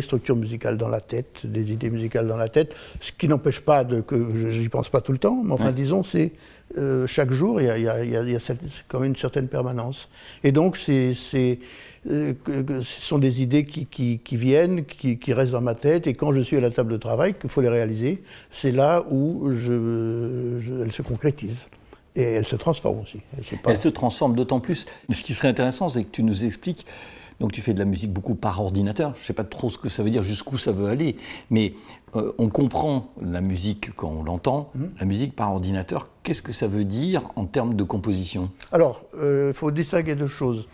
structures 0.00 0.36
musicales 0.36 0.78
dans 0.78 0.88
la 0.88 1.00
tête, 1.00 1.40
des 1.44 1.70
idées 1.72 1.90
musicales 1.90 2.26
dans 2.26 2.38
la 2.38 2.48
tête, 2.48 2.74
ce 3.00 3.12
qui 3.12 3.28
n'empêche 3.28 3.60
pas 3.60 3.84
de, 3.84 4.00
que 4.00 4.34
je 4.34 4.60
n'y 4.60 4.68
pense 4.70 4.88
pas 4.88 5.00
tout 5.02 5.12
le 5.12 5.18
temps, 5.18 5.42
mais 5.44 5.52
enfin 5.52 5.66
Ouais. 5.66 5.72
disons, 5.72 6.02
c'est 6.02 6.32
euh, 6.78 7.06
chaque 7.06 7.30
jour, 7.30 7.60
il 7.60 7.66
y 7.66 7.70
a, 7.70 7.76
il 7.76 7.84
y 7.84 7.88
a- 7.88 8.02
il 8.04 8.10
y 8.10 8.16
a- 8.16 8.22
il 8.22 8.30
y 8.30 8.36
a 8.36 8.40
cette- 8.40 8.58
quand 8.88 8.98
même 9.00 9.10
une 9.10 9.16
certaine 9.16 9.48
permanence. 9.48 10.08
Et 10.42 10.50
donc 10.50 10.76
c'est... 10.78 11.12
c'est, 11.14 11.58
euh, 12.10 12.32
ce 12.82 13.00
sont 13.00 13.18
des 13.18 13.42
idées 13.42 13.64
qui, 13.64 13.86
qui- 13.86 14.18
qui 14.18 14.36
viennent, 14.36 14.84
qui, 14.84 15.18
qui 15.18 15.32
restent 15.34 15.52
dans 15.52 15.60
ma 15.60 15.74
tête, 15.74 16.06
et 16.06 16.14
quand 16.14 16.32
je 16.32 16.40
suis 16.40 16.56
à 16.56 16.60
la 16.60 16.70
table 16.70 16.92
de 16.92 16.96
travail, 16.98 17.34
qu'il 17.34 17.48
faut 17.50 17.60
les 17.62 17.68
réaliser, 17.68 18.22
c'est 18.50 18.72
là 18.72 19.04
où 19.10 19.50
je, 19.52 20.58
je- 20.60 20.82
elles 20.82 20.92
se 20.92 21.02
concrétisent. 21.02 21.64
Et 22.16 22.22
elles 22.22 22.44
se 22.44 22.56
transforment 22.56 23.00
aussi. 23.00 23.20
Pas- 23.62 23.72
Elle 23.72 23.78
se 23.78 23.88
transforme 23.88 24.36
d'autant 24.36 24.60
plus. 24.60 24.86
Ce 25.12 25.22
qui 25.22 25.34
serait 25.34 25.48
intéressant, 25.48 25.88
c'est 25.88 26.04
que 26.04 26.10
tu 26.10 26.22
nous 26.22 26.44
expliques. 26.44 26.86
Donc, 27.40 27.50
tu 27.50 27.60
fais 27.62 27.74
de 27.74 27.80
la 27.80 27.84
musique 27.84 28.12
beaucoup 28.12 28.36
par 28.36 28.60
ordinateur. 28.62 29.14
Je 29.16 29.22
ne 29.22 29.24
sais 29.26 29.32
pas 29.32 29.42
trop 29.42 29.68
ce 29.68 29.76
que 29.78 29.88
ça 29.88 30.04
veut 30.04 30.10
dire, 30.10 30.22
jusqu'où 30.22 30.56
ça 30.56 30.70
veut 30.70 30.86
aller. 30.86 31.16
Mais 31.50 31.74
euh, 32.14 32.32
on 32.38 32.48
comprend 32.48 33.08
la 33.20 33.40
musique 33.40 33.92
quand 33.96 34.08
on 34.08 34.22
l'entend. 34.22 34.70
La 35.00 35.04
musique 35.06 35.34
par 35.34 35.52
ordinateur, 35.52 36.10
qu'est-ce 36.22 36.42
que 36.42 36.52
ça 36.52 36.68
veut 36.68 36.84
dire 36.84 37.22
en 37.34 37.46
termes 37.46 37.74
de 37.74 37.82
composition? 37.82 38.52
Alors, 38.70 39.04
il 39.20 39.50
faut 39.52 39.72
distinguer 39.72 40.14
deux 40.14 40.28
choses. 40.28 40.68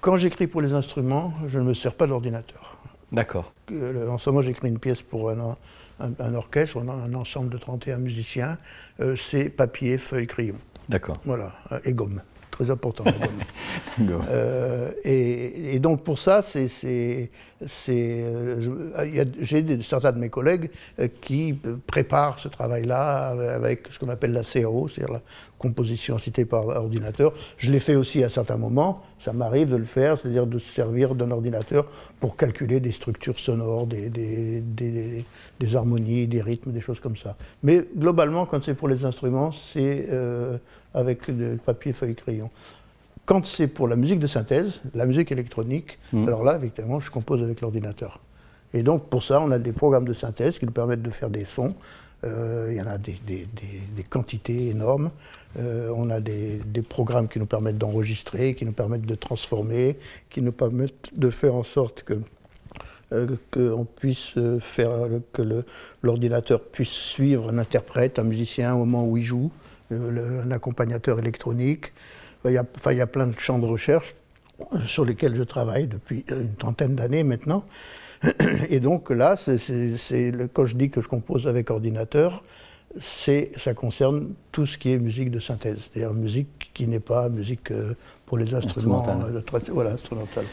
Quand 0.00 0.16
j'écris 0.16 0.46
pour 0.46 0.60
les 0.62 0.72
instruments, 0.72 1.32
je 1.48 1.58
ne 1.58 1.64
me 1.64 1.74
sers 1.74 1.94
pas 1.94 2.06
d'ordinateur. 2.06 2.76
D'accord. 3.10 3.52
Euh, 3.72 4.08
En 4.08 4.18
ce 4.18 4.30
moment, 4.30 4.42
j'écris 4.42 4.68
une 4.68 4.78
pièce 4.78 5.02
pour 5.02 5.30
un, 5.30 5.56
un- 5.98 6.12
un 6.20 6.34
orchestre, 6.36 6.76
un, 6.78 6.88
un 6.88 7.14
ensemble 7.14 7.48
de 7.50 7.58
31 7.58 7.98
musiciens. 7.98 8.58
Euh, 9.00 9.16
c'est 9.16 9.48
papier, 9.48 9.98
feuille, 9.98 10.28
crayon. 10.28 10.54
D'accord. 10.88 11.16
Voilà, 11.24 11.52
et 11.84 11.92
gomme. 11.92 12.20
Très 12.50 12.70
important, 12.70 13.04
la 13.04 13.12
gomme. 13.98 14.08
Go. 14.08 14.14
Euh, 14.30 14.90
et, 15.04 15.74
et 15.74 15.78
donc 15.78 16.02
pour 16.02 16.18
ça, 16.18 16.42
c'est, 16.42 16.66
c'est, 16.66 17.30
c'est, 17.66 18.24
je- 18.60 18.94
a- 18.96 19.24
j'ai 19.40 19.62
des- 19.62 19.80
certains 19.82 20.10
de 20.12 20.18
mes 20.18 20.28
collègues 20.30 20.70
euh, 20.98 21.06
qui 21.20 21.58
euh, 21.66 21.76
préparent 21.86 22.38
ce 22.40 22.48
travail-là 22.48 23.28
avec, 23.54 23.86
ce 23.90 23.98
qu'on 23.98 24.08
appelle 24.08 24.32
la 24.32 24.42
CAO, 24.42 24.88
c'est-à-dire 24.88 25.12
la 25.14 25.22
composition 25.58 26.16
assistée 26.16 26.46
par 26.46 26.66
ordinateur. 26.66 27.32
Je 27.58 27.70
l'ai 27.70 27.80
fait 27.80 27.94
aussi 27.94 28.24
à 28.24 28.28
certains 28.28 28.56
moments, 28.56 29.02
ça 29.20 29.32
m'arrive 29.32 29.68
de 29.70 29.76
le 29.76 29.84
faire, 29.84 30.16
c'est-à-dire 30.18 30.46
de 30.46 30.58
se 30.58 30.72
servir 30.72 31.14
d'un 31.14 31.30
ordinateur 31.30 31.86
pour 32.20 32.36
calculer 32.36 32.80
des 32.80 32.92
structures 32.92 33.38
sonores, 33.38 33.86
des, 33.86 34.08
des, 34.08 34.60
des- 34.60 35.24
des 35.60 35.76
harmonies, 35.76 36.26
des 36.26 36.40
rythmes, 36.42 36.72
des 36.72 36.80
choses 36.80 37.00
comme 37.00 37.16
ça. 37.16 37.36
Mais 37.62 37.84
globalement, 37.96 38.46
quand 38.46 38.62
c'est 38.64 38.74
pour 38.74 38.88
les 38.88 39.04
instruments, 39.04 39.50
c'est 39.52 40.06
euh, 40.10 40.56
avec 40.94 41.30
de 41.36 41.56
papier, 41.64 41.92
feuille, 41.92 42.14
crayon. 42.14 42.48
Quand 43.26 43.44
c'est 43.44 43.66
pour 43.66 43.88
la 43.88 43.96
musique 43.96 44.20
de 44.20 44.26
synthèse, 44.26 44.80
la 44.94 45.04
musique 45.04 45.30
électronique, 45.32 45.98
alors 46.26 46.44
là, 46.44 46.56
effectivement, 46.56 46.98
je 47.00 47.10
compose 47.10 47.42
avec 47.42 47.60
l'ordinateur. 47.60 48.20
Et 48.72 48.82
donc, 48.82 49.08
pour 49.08 49.22
ça, 49.22 49.40
on 49.42 49.50
a 49.50 49.58
des 49.58 49.72
programmes 49.72 50.06
de 50.06 50.12
synthèse 50.12 50.58
qui 50.58 50.64
nous 50.66 50.72
permettent 50.72 51.02
de 51.02 51.10
faire 51.10 51.28
des 51.30 51.44
sons. 51.44 51.74
Euh, 52.24 52.68
il 52.70 52.76
y 52.76 52.80
en 52.80 52.86
a 52.86 52.98
des, 52.98 53.16
quantités 54.08 54.68
énormes. 54.68 55.10
Euh, 55.58 55.92
on 55.94 56.10
a 56.10 56.20
des, 56.20 56.60
programmes 56.88 57.28
qui 57.28 57.38
nous 57.38 57.46
permettent 57.46 57.78
d'enregistrer, 57.78 58.54
qui 58.54 58.64
nous 58.64 58.72
permettent 58.72 59.06
de 59.06 59.14
transformer, 59.14 59.96
qui 60.30 60.42
nous 60.42 60.52
permettent 60.52 61.16
de 61.16 61.30
faire 61.30 61.54
en 61.54 61.62
sorte 61.62 62.02
que 62.02 62.14
euh, 63.12 63.36
qu'on 63.50 63.86
puisse 63.86 64.34
faire 64.60 65.08
que 65.32 65.64
l'ordinateur 66.02 66.62
puisse 66.62 66.90
suivre 66.90 67.50
un 67.50 67.58
interprète, 67.58 68.18
un 68.18 68.24
musicien 68.24 68.74
au 68.74 68.78
moment 68.78 69.06
où 69.06 69.16
il 69.16 69.22
joue, 69.22 69.50
un 69.90 70.50
accompagnateur 70.50 71.18
électronique. 71.18 71.92
Il 72.44 72.52
y, 72.52 72.58
a, 72.58 72.64
enfin, 72.76 72.92
il 72.92 72.98
y 72.98 73.00
a 73.00 73.06
plein 73.06 73.26
de 73.26 73.38
champs 73.38 73.58
de 73.58 73.66
recherche 73.66 74.14
sur 74.86 75.04
lesquels 75.04 75.34
je 75.36 75.42
travaille 75.42 75.86
depuis 75.86 76.24
une 76.30 76.54
trentaine 76.54 76.94
d'années 76.96 77.24
maintenant. 77.24 77.64
Et 78.70 78.80
donc 78.80 79.10
là, 79.10 79.36
c'est- 79.36 80.32
quand 80.52 80.66
je 80.66 80.76
dis 80.76 80.90
que 80.90 81.00
je 81.00 81.08
compose 81.08 81.46
avec 81.46 81.70
ordinateur, 81.70 82.42
ça 82.98 83.74
concerne 83.74 84.30
tout 84.50 84.66
ce 84.66 84.78
qui 84.78 84.90
est 84.92 84.98
musique 84.98 85.30
de 85.30 85.40
synthèse, 85.40 85.78
c'est-à-dire 85.92 86.14
musique 86.14 86.70
qui 86.74 86.86
n'est 86.88 87.00
pas 87.00 87.28
musique 87.28 87.70
euh, 87.70 87.94
pour 88.26 88.38
les 88.38 88.54
instruments 88.54 89.00
Instrumentale. 89.00 89.36
euh, 89.54 89.72
voilà, 89.72 89.90
instrumentale. 89.92 90.44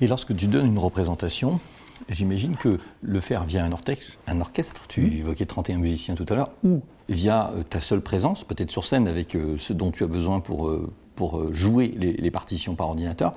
Et 0.00 0.06
lorsque 0.06 0.34
tu 0.34 0.46
donnes 0.46 0.66
une 0.68 0.78
représentation, 0.78 1.60
j'imagine 2.08 2.56
que 2.56 2.78
le 3.02 3.20
faire 3.20 3.44
via 3.44 3.64
un 3.64 3.72
orchestre, 3.72 4.12
un 4.28 4.40
orchestre 4.40 4.82
tu 4.88 5.18
évoquais 5.18 5.46
31 5.46 5.78
musiciens 5.78 6.14
tout 6.14 6.26
à 6.30 6.34
l'heure, 6.36 6.52
ou 6.64 6.80
via 7.08 7.50
euh, 7.50 7.64
ta 7.68 7.80
seule 7.80 8.00
présence, 8.00 8.44
peut-être 8.44 8.70
sur 8.70 8.86
scène 8.86 9.06
avec 9.08 9.36
ce 9.58 9.72
dont 9.72 9.90
tu 9.90 10.04
as 10.04 10.08
besoin 10.08 10.40
pour, 10.40 10.72
pour 11.20 11.38
euh, 11.38 11.52
jouer 11.52 11.92
les, 11.98 12.14
les 12.14 12.30
partitions 12.30 12.74
par 12.74 12.88
ordinateur, 12.88 13.34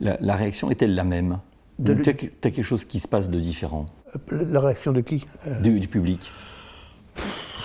la, 0.00 0.16
la 0.22 0.36
réaction 0.36 0.70
est-elle 0.70 0.94
la 0.94 1.04
même? 1.04 1.38
De 1.78 1.92
lui- 1.92 2.02
tu 2.02 2.08
as, 2.08 2.14
quelque 2.14 2.62
chose 2.62 2.86
qui 2.86 2.98
se 2.98 3.06
passe 3.08 3.28
de 3.28 3.38
différent? 3.38 3.84
Euh, 4.32 4.46
La 4.50 4.60
réaction 4.60 4.92
de 4.92 5.02
qui? 5.02 5.26
Euh, 5.46 5.60
du, 5.60 5.78
du 5.80 5.86
public 5.86 6.20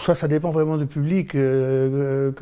Ça, 0.05 0.13
ça 0.13 0.27
dépend 0.27 0.51
vraiment 0.51 0.75
du 0.77 0.87
public. 0.87 1.35
Euh, 1.35 2.33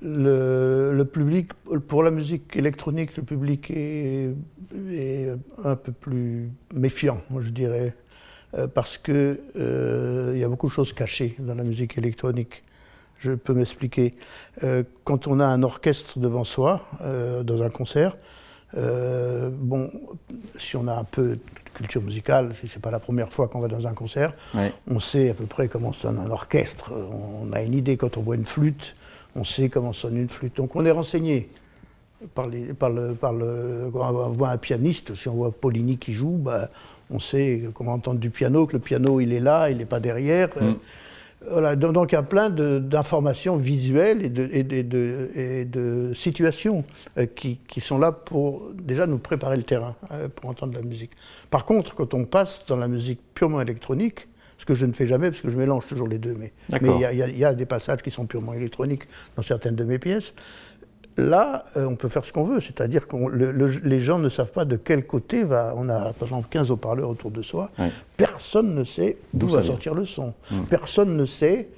le, 0.00 0.92
le 0.94 1.04
public, 1.04 1.52
pour 1.88 2.04
la 2.04 2.12
musique 2.12 2.54
électronique, 2.54 3.16
le 3.16 3.24
public 3.24 3.72
est, 3.72 4.30
est 4.92 5.34
un 5.64 5.74
peu 5.74 5.90
plus 5.90 6.50
méfiant, 6.74 7.20
je 7.40 7.50
dirais, 7.50 7.92
parce 8.72 8.98
que 8.98 9.40
euh, 9.56 10.32
il 10.34 10.38
y 10.40 10.44
a 10.44 10.48
beaucoup 10.48 10.68
de 10.68 10.72
choses 10.72 10.92
cachées 10.92 11.34
dans 11.40 11.56
la 11.56 11.64
musique 11.64 11.98
électronique. 11.98 12.62
Je 13.18 13.32
peux 13.32 13.54
m'expliquer. 13.54 14.12
Euh, 14.62 14.82
quand 15.04 15.26
on 15.26 15.40
a 15.40 15.46
un 15.46 15.62
orchestre 15.62 16.18
devant 16.18 16.44
soi, 16.44 16.82
euh, 17.02 17.42
dans 17.42 17.62
un 17.62 17.70
concert, 17.70 18.12
euh, 18.76 19.48
bon, 19.52 19.90
si 20.58 20.76
on 20.76 20.86
a 20.86 20.94
un 20.94 21.04
peu 21.04 21.36
de 21.36 21.40
culture 21.74 22.02
musicale, 22.02 22.52
si 22.60 22.68
c'est 22.68 22.80
pas 22.80 22.90
la 22.90 22.98
première 23.00 23.32
fois 23.32 23.48
qu'on 23.48 23.60
va 23.60 23.68
dans 23.68 23.86
un 23.86 23.94
concert, 23.94 24.34
Ouais. 24.54 24.72
on 24.88 25.00
sait 25.00 25.30
à 25.30 25.34
peu 25.34 25.46
près 25.46 25.68
comment 25.68 25.92
sonne 25.92 26.18
un 26.18 26.30
orchestre. 26.30 26.92
On 26.92 27.52
a 27.52 27.62
une 27.62 27.74
idée 27.74 27.96
quand 27.96 28.16
on 28.16 28.20
voit 28.22 28.36
une 28.36 28.46
flûte, 28.46 28.94
on 29.34 29.44
sait 29.44 29.68
comment 29.68 29.92
sonne 29.92 30.16
une 30.16 30.28
flûte. 30.28 30.56
Donc 30.56 30.76
on 30.76 30.84
est 30.84 30.90
renseigné 30.90 31.48
par, 32.34 32.48
les, 32.48 32.72
par 32.74 32.90
le, 32.90 33.14
par 33.14 33.32
le. 33.32 33.90
Quand 33.92 34.10
on 34.10 34.30
voit 34.30 34.50
un 34.50 34.56
pianiste, 34.58 35.14
si 35.14 35.28
on 35.28 35.34
voit 35.34 35.52
Paulini 35.52 35.96
qui 35.98 36.12
joue, 36.12 36.36
bah, 36.38 36.68
on 37.10 37.18
sait 37.20 37.62
comment 37.74 37.92
entendre 37.92 38.18
du 38.20 38.30
piano, 38.30 38.66
que 38.66 38.72
le 38.74 38.78
piano 38.80 39.20
il 39.20 39.32
est 39.32 39.40
là, 39.40 39.70
il 39.70 39.78
n'est 39.78 39.84
pas 39.86 40.00
derrière. 40.00 40.48
Euh, 40.60 40.74
Voilà, 41.50 41.76
donc 41.76 42.12
il 42.12 42.14
y 42.14 42.18
a 42.18 42.22
plein 42.22 42.50
d'informations 42.50 43.56
visuelles 43.56 44.24
et 44.24 44.30
de, 44.30 44.48
et 44.52 44.62
de- 44.64 44.82
de- 44.82 45.30
et 45.34 45.64
de 45.64 46.12
situations 46.14 46.82
euh, 47.18 47.26
qui, 47.26 47.58
qui 47.68 47.80
sont 47.80 47.98
là 47.98 48.10
pour 48.10 48.72
déjà 48.74 49.06
nous 49.06 49.18
préparer 49.18 49.56
le 49.56 49.62
terrain 49.62 49.94
euh, 50.12 50.28
pour 50.34 50.48
entendre 50.50 50.74
la 50.74 50.82
musique. 50.82 51.10
Par 51.50 51.64
contre, 51.64 51.94
quand 51.94 52.14
on 52.14 52.24
passe 52.24 52.62
dans 52.66 52.76
la 52.76 52.88
musique 52.88 53.20
purement 53.34 53.60
électronique, 53.60 54.28
ce 54.58 54.64
que 54.64 54.74
je 54.74 54.86
ne 54.86 54.92
fais 54.94 55.06
jamais 55.06 55.30
parce 55.30 55.42
que 55.42 55.50
je 55.50 55.56
mélange 55.56 55.86
toujours 55.86 56.08
les 56.08 56.18
deux, 56.18 56.34
mais 56.38 56.52
y, 57.12 57.16
y 57.16 57.22
il 57.30 57.38
y 57.38 57.44
a 57.44 57.52
des 57.52 57.66
passages 57.66 58.02
qui 58.02 58.10
sont 58.10 58.24
purement 58.26 58.54
électroniques 58.54 59.02
dans 59.36 59.42
certaines 59.42 59.76
de 59.76 59.84
mes 59.84 59.98
pièces. 59.98 60.32
Là, 61.16 61.64
euh, 61.76 61.86
on 61.86 61.96
peut 61.96 62.10
faire 62.10 62.24
ce 62.24 62.32
qu'on 62.32 62.44
veut, 62.44 62.60
c'est-à-dire 62.60 63.08
que 63.08 63.16
les 63.84 64.00
gens 64.00 64.18
ne 64.18 64.28
savent 64.28 64.52
pas 64.52 64.66
de 64.66 64.76
quel 64.76 65.06
côté 65.06 65.44
va. 65.44 65.72
On 65.76 65.88
a 65.88 66.12
par 66.12 66.28
exemple 66.28 66.48
15 66.50 66.70
haut-parleurs 66.70 67.08
autour 67.08 67.30
de 67.30 67.40
soi. 67.40 67.70
Ouais. 67.78 67.90
Personne 68.16 68.74
ne 68.74 68.84
sait 68.84 69.16
d'où 69.32 69.48
va 69.48 69.62
sortir 69.62 69.94
le 69.94 70.04
son. 70.04 70.34
Personne 70.68 71.16
ne 71.16 71.24
sait 71.24 71.68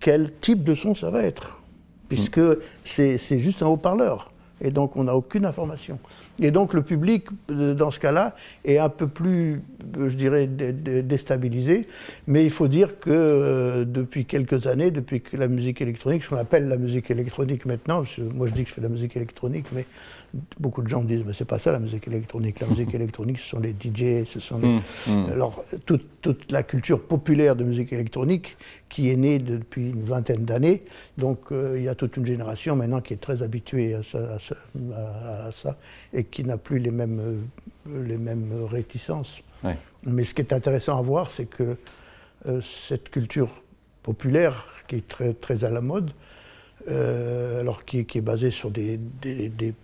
quel 0.00 0.32
type 0.40 0.64
de 0.64 0.74
son 0.74 0.94
ça 0.94 1.10
va 1.10 1.22
être, 1.22 1.60
puisque 2.08 2.40
c'est 2.84 3.16
c'est 3.18 3.38
juste 3.38 3.62
un 3.62 3.66
haut-parleur. 3.66 4.32
Et 4.60 4.70
donc 4.70 4.96
on 4.96 5.04
n'a 5.04 5.14
aucune 5.14 5.44
information. 5.44 5.98
Et 6.40 6.50
donc 6.50 6.74
le 6.74 6.82
public, 6.82 7.26
euh, 7.50 7.74
dans 7.74 7.90
ce 7.90 8.00
cas-là, 8.00 8.34
est 8.64 8.78
un 8.78 8.88
peu 8.88 9.06
plus, 9.06 9.62
euh, 9.98 10.08
je 10.08 10.16
dirais, 10.16 10.46
dé- 10.46 10.72
dé- 10.72 11.02
déstabilisé. 11.02 11.86
Mais 12.26 12.42
il 12.44 12.50
faut 12.50 12.66
dire 12.68 12.98
que 12.98 13.10
euh, 13.10 13.84
depuis 13.84 14.24
quelques 14.24 14.66
années, 14.66 14.90
depuis 14.90 15.20
que 15.20 15.36
la 15.36 15.46
musique 15.48 15.80
électronique, 15.80 16.24
ce 16.24 16.30
qu'on 16.30 16.36
appelle 16.36 16.66
la 16.68 16.76
musique 16.76 17.10
électronique 17.10 17.66
maintenant, 17.66 18.02
parce 18.02 18.16
que 18.16 18.22
moi 18.22 18.46
je 18.48 18.52
dis 18.52 18.64
que 18.64 18.68
je 18.70 18.74
fais 18.74 18.80
de 18.80 18.86
la 18.86 18.92
musique 18.92 19.16
électronique, 19.16 19.66
mais 19.72 19.86
beaucoup 20.58 20.82
de 20.82 20.88
gens 20.88 21.02
me 21.02 21.06
disent, 21.06 21.22
mais 21.24 21.32
c'est 21.32 21.44
pas 21.44 21.60
ça 21.60 21.70
la 21.70 21.78
musique 21.78 22.08
électronique. 22.08 22.58
La 22.58 22.66
musique 22.66 22.92
électronique, 22.94 23.38
ce 23.38 23.50
sont 23.50 23.60
les 23.60 23.70
DJ, 23.70 24.26
ce 24.26 24.40
sont 24.40 24.58
les... 24.58 24.66
Alors, 25.30 25.64
toute, 25.86 26.08
toute 26.20 26.50
la 26.50 26.64
culture 26.64 27.00
populaire 27.00 27.54
de 27.54 27.62
musique 27.62 27.92
électronique 27.92 28.56
qui 28.88 29.10
est 29.10 29.16
née 29.16 29.38
depuis 29.38 29.90
une 29.90 30.04
vingtaine 30.04 30.44
d'années, 30.44 30.82
donc 31.18 31.52
euh, 31.52 31.74
il 31.78 31.84
y 31.84 31.88
a 31.88 31.94
toute 31.94 32.16
une 32.16 32.26
génération 32.26 32.74
maintenant 32.76 33.00
qui 33.00 33.12
est 33.14 33.20
très 33.20 33.42
habituée 33.42 33.94
à 33.94 34.02
ça, 34.02 34.18
à 34.18 34.38
ça- 34.40 34.56
à- 34.96 35.46
à 35.48 35.52
ça, 35.52 35.76
et 36.12 36.23
et 36.24 36.26
qui 36.26 36.44
n'a 36.44 36.56
plus 36.56 36.78
les 36.78 36.90
mêmes, 36.90 37.42
les 37.86 38.18
mêmes 38.18 38.64
réticences. 38.64 39.42
Mais 40.06 40.24
ce 40.24 40.34
qui 40.34 40.42
est 40.42 40.52
intéressant 40.52 40.98
à 40.98 41.02
voir, 41.02 41.30
c'est 41.30 41.46
que 41.46 41.76
cette 42.62 43.08
culture 43.10 43.62
populaire, 44.02 44.66
qui 44.86 44.96
est 44.96 45.08
très, 45.08 45.32
très 45.32 45.64
à 45.64 45.70
la 45.70 45.80
mode, 45.80 46.10
alors 46.86 47.84
qui, 47.84 48.04
qui, 48.04 48.18
est 48.18 48.22
basée 48.22 48.50
sur 48.50 48.70
des, 48.70 48.98
des, 49.22 49.74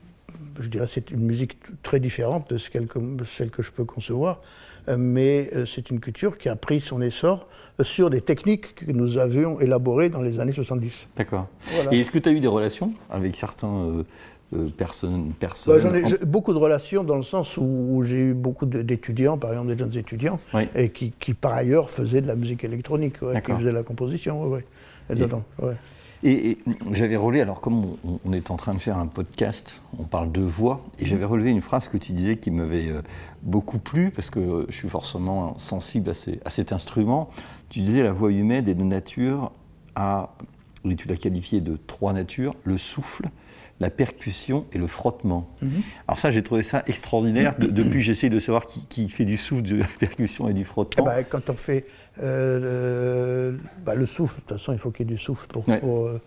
je 0.59 0.69
dirais, 0.69 0.87
c'est 0.89 1.11
une 1.11 1.25
musique 1.25 1.59
très 1.83 2.01
différente 2.01 2.53
de 2.53 2.59
celle 2.59 3.51
que 3.51 3.63
je 3.63 3.71
peux 3.71 3.85
concevoir, 3.85 4.41
euh, 4.89 4.97
mais 4.99 5.51
euh, 5.55 5.67
c'est 5.67 5.91
une 5.91 6.01
culture 6.01 6.39
qui 6.39 6.49
a 6.49 6.57
pris 6.57 6.81
son 6.81 7.01
essor 7.01 7.47
euh, 7.79 7.85
sur 7.85 8.11
des 8.11 8.21
techniques 8.21 8.75
que 8.75 8.93
nous 8.93 9.19
avions 9.19 9.61
élaborées 9.61 10.09
dans 10.09 10.23
les 10.23 10.41
années 10.41 10.53
70. 10.53 11.09
D'accord. 11.17 11.49
Et 11.91 12.01
est-ce 12.01 12.11
que 12.11 12.19
tu 12.19 12.29
as 12.29 12.33
eu 12.33 12.41
des 12.41 12.49
relations 12.49 12.93
avec 13.11 13.37
certains 13.37 14.05
personnes, 14.77 15.33
personnes 15.33 15.75
bah, 15.75 15.81
J'en 15.81 15.95
ai 15.95 16.25
beaucoup 16.27 16.53
de 16.53 16.59
relations 16.59 17.05
dans 17.05 17.17
le 17.17 17.23
sens 17.23 17.57
où, 17.57 18.03
j'ai 18.05 18.19
eu 18.19 18.35
beaucoup 18.35 18.67
d'étudiants, 18.67 19.39
par 19.39 19.51
exemple 19.51 19.69
des 19.69 19.79
jeunes 19.79 19.97
étudiants, 19.97 20.41
et 20.75 20.91
qui, 20.91 21.35
par 21.35 21.55
ailleurs 21.55 21.91
faisaient 21.91 22.21
de 22.21 22.29
la 22.29 22.37
musique 22.37 22.65
électronique, 22.65 23.15
qui 23.19 23.53
faisaient 23.53 23.71
de 23.71 23.77
la 23.77 23.83
composition. 23.83 24.43
Ouais, 24.45 24.65
ouais. 25.63 25.77
Et, 26.23 26.59
j'avais 26.93 27.17
relevé, 27.17 27.41
alors 27.41 27.61
comme 27.61 27.97
on, 28.25 28.33
est 28.33 28.51
en 28.51 28.57
train 28.57 28.75
de 28.75 28.79
faire 28.79 28.99
un 28.99 29.07
podcast, 29.07 29.81
on 29.99 30.05
parle 30.05 30.31
de 30.31 30.43
voix, 30.43 30.85
et 30.99 31.07
j'avais 31.07 31.25
relevé 31.25 31.51
une 31.51 31.63
phrase 31.63 31.89
que 31.89 31.97
tu 31.97 32.13
disais 32.13 32.37
qui 32.37 32.51
m'avait 32.51 32.91
euh, 32.91 33.01
beaucoup 33.43 33.79
plu, 33.79 34.11
parce 34.11 34.29
que 34.29 34.67
je 34.69 34.75
suis 34.75 34.89
forcément 34.89 35.57
sensible 35.59 36.11
à, 36.11 36.51
cet 36.51 36.73
instrument. 36.73 37.31
Tu 37.71 37.81
disais 37.81 38.03
la 38.03 38.13
voix 38.13 38.31
humaine 38.31 38.69
est 38.69 38.75
de 38.75 38.85
nature 38.85 39.51
à, 39.95 40.35
et 40.85 40.95
tu 40.95 41.09
l'as 41.09 41.17
qualifié 41.17 41.63
de 41.63 41.79
trois 41.87 42.13
natures, 42.13 42.55
le 42.65 42.77
souffle, 42.77 43.31
la 43.81 43.89
percussion 43.89 44.67
et 44.73 44.79
le 44.79 44.87
frottement. 44.87 45.49
Mhm. 45.63 45.83
Alors 46.07 46.19
ça, 46.19 46.31
j'ai 46.31 46.43
trouvé 46.43 46.63
ça 46.63 46.83
extraordinaire. 46.87 47.55
depuis, 47.59 48.03
j'essaie 48.03 48.29
de 48.29 48.39
savoir 48.39 48.67
qui, 48.67 49.09
fait 49.09 49.25
du 49.25 49.39
souffle, 49.39 49.63
de 49.63 49.77
la 49.77 49.87
percussion 49.99 50.49
et 50.49 50.53
du 50.53 50.65
frottement. 50.65 51.05
Eh 51.07 51.17
ben, 51.17 51.25
quand 51.25 51.49
on 51.49 51.55
fait 51.55 51.87
euh, 52.23 53.57
bah, 53.85 53.95
le 53.95 54.05
souffle, 54.05 54.37
de 54.37 54.41
toute 54.43 54.59
façon, 54.59 54.73
il 54.73 54.79
faut 54.79 54.91
qu'il 54.91 55.07
y 55.07 55.09
ait 55.09 55.15
du 55.15 55.19
souffle 55.19 55.47
pour. 55.47 55.65
pour, 55.65 56.07
euh, 56.07 56.21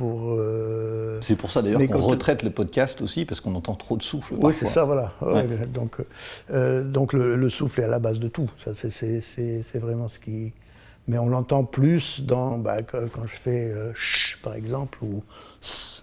euh, 0.00 1.18
c'est 1.20 1.36
pour 1.36 1.50
ça 1.50 1.62
d'ailleurs 1.62 1.86
qu'on 1.86 2.00
retraite 2.00 2.42
le 2.42 2.50
podcast 2.50 3.02
aussi, 3.02 3.24
parce 3.26 3.40
qu'on 3.40 3.54
entend 3.54 3.74
trop 3.74 3.96
de 3.96 4.02
souffle. 4.02 4.34
Oui, 4.38 4.54
c'est 4.54 4.66
ça, 4.66 4.84
voilà. 4.84 5.12
donc 5.72 5.98
donc 6.50 7.12
le, 7.12 7.50
souffle 7.50 7.82
est 7.82 7.84
à 7.84 7.88
la 7.88 7.98
base 7.98 8.18
de 8.18 8.28
tout. 8.28 8.50
Ça, 8.64 8.72
c'est, 8.74 9.62
vraiment 9.74 10.08
ce 10.08 10.18
qui. 10.18 10.54
Mais 11.08 11.18
on 11.18 11.28
l'entend 11.28 11.64
plus 11.64 12.22
dans, 12.22 12.56
bah, 12.56 12.82
quand 12.82 13.26
je 13.26 13.36
fais 13.36 13.72
ch, 13.94 14.38
par 14.42 14.54
exemple, 14.54 14.98
ou 15.02 15.22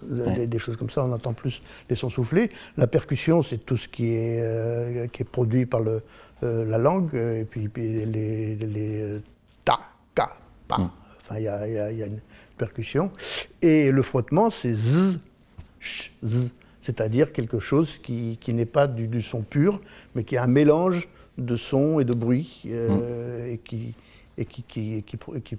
des, 0.03 0.59
choses 0.59 0.77
comme 0.77 0.89
ça, 0.89 1.03
on 1.03 1.11
entend 1.11 1.33
plus 1.33 1.61
les 1.89 1.95
sons 1.95 2.09
soufflés. 2.09 2.49
La 2.77 2.87
percussion, 2.87 3.41
c'est 3.43 3.57
tout 3.57 3.77
ce 3.77 3.87
qui 3.87 4.13
est, 4.13 5.11
qui 5.11 5.23
est 5.23 5.29
produit 5.29 5.65
par 5.65 5.81
le, 5.81 6.01
euh, 6.43 6.65
la 6.65 6.77
langue, 6.77 7.15
et 7.15 7.45
puis, 7.49 7.67
les, 7.75 8.55
les, 8.55 9.21
ta, 9.65 9.79
ka, 10.13 10.37
pa. 10.67 10.77
Mm. 10.77 10.91
Enfin, 11.19 11.39
il 11.39 11.43
y, 11.43 11.47
a, 11.47 11.89
une 11.89 12.19
percussion. 12.57 13.11
Et 13.61 13.91
le 13.91 14.01
frottement, 14.03 14.49
c'est 14.49 14.75
z, 14.75 15.17
sh, 15.79 16.11
z. 16.23 16.51
C'est-à-dire 16.81 17.33
quelque 17.33 17.59
chose 17.59 17.97
qui, 17.97 18.37
qui 18.39 18.53
n'est 18.53 18.67
pas 18.67 18.87
du, 18.87 19.21
son 19.21 19.41
pur, 19.41 19.81
mais 20.15 20.23
qui 20.23 20.35
est 20.35 20.39
un 20.39 20.47
mélange 20.47 21.09
de 21.37 21.55
sons 21.55 21.99
et 21.99 22.05
de 22.05 22.13
bruit, 22.13 22.61
euh, 22.67 23.47
mm. 23.47 23.53
et 23.53 23.57
qui, 23.57 23.95
et 24.38 24.46
qui, 24.46 24.63
qui, 24.63 25.03
qui, 25.03 25.17
qui 25.44 25.58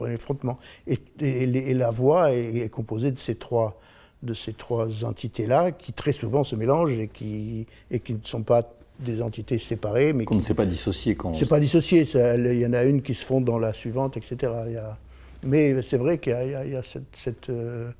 le 0.00 0.18
frottement. 0.18 0.58
Et, 0.86 0.98
et, 1.20 1.74
la 1.74 1.90
voix 1.90 2.32
est, 2.32 2.68
composée 2.70 3.10
de 3.10 3.18
ces 3.18 3.36
trois, 3.36 3.78
de 4.22 4.34
ces 4.34 4.52
trois 4.52 5.04
entités-là, 5.04 5.72
qui 5.72 5.92
très 5.92 6.12
souvent 6.12 6.44
se 6.44 6.56
mélangent 6.56 6.98
et 6.98 7.08
qui, 7.08 7.66
et 7.90 8.00
qui 8.00 8.14
ne 8.14 8.24
sont 8.24 8.42
pas 8.42 8.68
des 8.98 9.22
entités 9.22 9.58
séparées. 9.58 10.12
Mais 10.12 10.24
qu'on 10.24 10.36
ne 10.36 10.40
sait 10.40 10.54
pas 10.54 10.66
dissocier 10.66 11.14
quand. 11.14 11.34
C'est 11.34 11.48
pas 11.48 11.60
dissocié. 11.60 12.06
Il 12.14 12.58
y 12.58 12.66
en 12.66 12.72
a 12.72 12.84
une 12.84 13.02
qui 13.02 13.14
se 13.14 13.24
fond 13.24 13.40
dans 13.40 13.58
la 13.58 13.72
suivante, 13.72 14.16
etc. 14.16 14.52
Mais 15.44 15.80
c'est 15.82 15.98
vrai 15.98 16.18
qu'il 16.18 16.32
y, 16.32 16.76
a 16.76 16.82
cette. 16.82 17.50
Euh, 17.50 17.90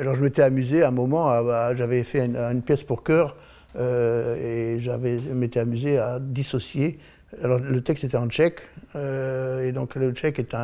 alors 0.00 0.14
je 0.14 0.24
m'étais 0.24 0.42
amusé 0.42 0.82
à 0.82 0.88
un 0.88 0.92
moment, 0.92 1.30
j'avais 1.74 2.02
fait 2.02 2.26
une, 2.26 2.62
pièce 2.62 2.82
pour 2.82 3.04
chœur 3.04 3.36
euh, 3.76 4.74
et 4.74 4.80
j'avais 4.80 5.18
m'étais 5.18 5.60
amusé 5.60 5.98
à 5.98 6.18
dissocier. 6.20 6.98
Alors 7.42 7.58
le 7.58 7.82
texte 7.82 8.04
était 8.04 8.16
en 8.16 8.28
tchèque 8.28 8.62
euh, 8.96 9.66
et 9.66 9.72
donc 9.72 9.94
le 9.94 10.12
tchèque 10.12 10.38
est 10.38 10.54